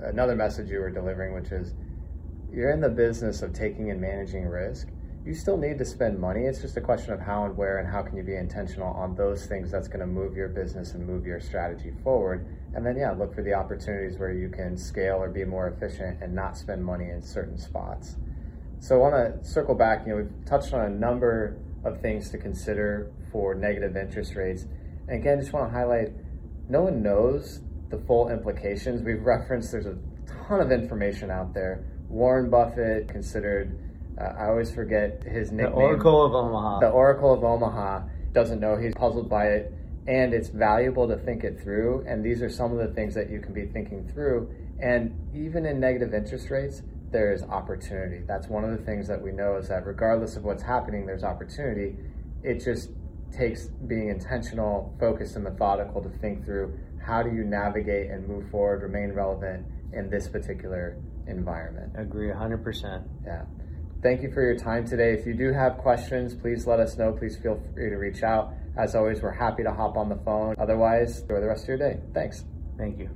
another 0.00 0.34
message 0.34 0.68
you 0.68 0.80
were 0.80 0.90
delivering, 0.90 1.34
which 1.34 1.52
is 1.52 1.74
you're 2.52 2.70
in 2.70 2.80
the 2.80 2.88
business 2.88 3.42
of 3.42 3.52
taking 3.52 3.90
and 3.90 4.00
managing 4.00 4.46
risk 4.46 4.88
you 5.24 5.34
still 5.34 5.56
need 5.56 5.78
to 5.78 5.86
spend 5.86 6.18
money. 6.18 6.42
It's 6.42 6.60
just 6.60 6.76
a 6.76 6.82
question 6.82 7.14
of 7.14 7.20
how 7.20 7.46
and 7.46 7.56
where 7.56 7.78
and 7.78 7.88
how 7.88 8.02
can 8.02 8.14
you 8.14 8.22
be 8.22 8.36
intentional 8.36 8.92
on 8.92 9.14
those 9.14 9.46
things 9.46 9.70
that's 9.70 9.88
going 9.88 10.00
to 10.00 10.06
move 10.06 10.36
your 10.36 10.48
business 10.48 10.92
and 10.92 11.06
move 11.06 11.24
your 11.24 11.40
strategy 11.40 11.92
forward. 12.02 12.46
And 12.74 12.84
then, 12.84 12.96
yeah, 12.98 13.12
look 13.12 13.34
for 13.34 13.42
the 13.42 13.54
opportunities 13.54 14.18
where 14.18 14.32
you 14.32 14.50
can 14.50 14.76
scale 14.76 15.16
or 15.16 15.30
be 15.30 15.44
more 15.44 15.68
efficient 15.68 16.22
and 16.22 16.34
not 16.34 16.58
spend 16.58 16.84
money 16.84 17.08
in 17.08 17.22
certain 17.22 17.56
spots. 17.56 18.16
So, 18.80 18.96
I 18.96 18.98
want 18.98 19.42
to 19.42 19.48
circle 19.48 19.74
back. 19.74 20.06
You 20.06 20.12
know, 20.12 20.22
we've 20.22 20.44
touched 20.44 20.74
on 20.74 20.84
a 20.84 20.90
number 20.90 21.56
of 21.84 22.02
things 22.02 22.30
to 22.30 22.38
consider 22.38 23.10
for 23.32 23.54
negative 23.54 23.96
interest 23.96 24.34
rates. 24.34 24.66
And 25.08 25.20
again, 25.20 25.40
just 25.40 25.54
want 25.54 25.72
to 25.72 25.78
highlight 25.78 26.08
no 26.68 26.82
one 26.82 27.02
knows 27.02 27.60
the 27.88 27.98
full 28.06 28.28
implications. 28.28 29.02
We've 29.02 29.22
referenced 29.22 29.72
there's 29.72 29.86
a 29.86 29.96
ton 30.48 30.60
of 30.60 30.70
information 30.70 31.30
out 31.30 31.54
there. 31.54 31.84
Warren 32.08 32.50
Buffett 32.50 33.08
considered 33.08 33.78
uh, 34.18 34.24
I 34.24 34.46
always 34.46 34.70
forget 34.70 35.22
his 35.24 35.50
nickname. 35.50 35.72
The 35.72 35.76
Oracle 35.76 36.24
of 36.24 36.34
Omaha. 36.34 36.80
The 36.80 36.90
Oracle 36.90 37.32
of 37.32 37.44
Omaha 37.44 38.02
doesn't 38.32 38.60
know. 38.60 38.76
He's 38.76 38.94
puzzled 38.94 39.28
by 39.28 39.46
it. 39.46 39.72
And 40.06 40.34
it's 40.34 40.48
valuable 40.48 41.08
to 41.08 41.16
think 41.16 41.44
it 41.44 41.60
through. 41.60 42.04
And 42.06 42.24
these 42.24 42.42
are 42.42 42.50
some 42.50 42.72
of 42.72 42.78
the 42.78 42.94
things 42.94 43.14
that 43.14 43.30
you 43.30 43.40
can 43.40 43.54
be 43.54 43.66
thinking 43.66 44.08
through. 44.12 44.50
And 44.80 45.16
even 45.34 45.64
in 45.64 45.80
negative 45.80 46.12
interest 46.12 46.50
rates, 46.50 46.82
there 47.10 47.32
is 47.32 47.42
opportunity. 47.44 48.22
That's 48.26 48.48
one 48.48 48.64
of 48.64 48.70
the 48.76 48.84
things 48.84 49.08
that 49.08 49.20
we 49.20 49.32
know 49.32 49.56
is 49.56 49.68
that 49.68 49.86
regardless 49.86 50.36
of 50.36 50.44
what's 50.44 50.62
happening, 50.62 51.06
there's 51.06 51.24
opportunity. 51.24 51.96
It 52.42 52.62
just 52.62 52.90
takes 53.32 53.66
being 53.66 54.08
intentional, 54.08 54.94
focused, 55.00 55.36
and 55.36 55.44
methodical 55.44 56.02
to 56.02 56.10
think 56.18 56.44
through 56.44 56.78
how 57.04 57.22
do 57.22 57.30
you 57.30 57.44
navigate 57.44 58.10
and 58.10 58.26
move 58.28 58.50
forward, 58.50 58.82
remain 58.82 59.12
relevant 59.12 59.66
in 59.92 60.10
this 60.10 60.28
particular 60.28 60.96
environment. 61.26 61.92
Agree 61.96 62.28
100%. 62.28 63.04
Yeah. 63.24 63.44
Thank 64.04 64.20
you 64.20 64.30
for 64.30 64.42
your 64.42 64.54
time 64.54 64.86
today. 64.86 65.14
If 65.14 65.26
you 65.26 65.32
do 65.32 65.50
have 65.50 65.78
questions, 65.78 66.34
please 66.34 66.66
let 66.66 66.78
us 66.78 66.98
know. 66.98 67.10
Please 67.12 67.38
feel 67.38 67.58
free 67.72 67.88
to 67.88 67.96
reach 67.96 68.22
out. 68.22 68.52
As 68.76 68.94
always, 68.94 69.22
we're 69.22 69.32
happy 69.32 69.62
to 69.62 69.72
hop 69.72 69.96
on 69.96 70.10
the 70.10 70.16
phone. 70.16 70.54
Otherwise, 70.58 71.22
enjoy 71.22 71.40
the 71.40 71.48
rest 71.48 71.62
of 71.62 71.68
your 71.68 71.78
day. 71.78 72.00
Thanks. 72.12 72.44
Thank 72.76 72.98
you. 72.98 73.08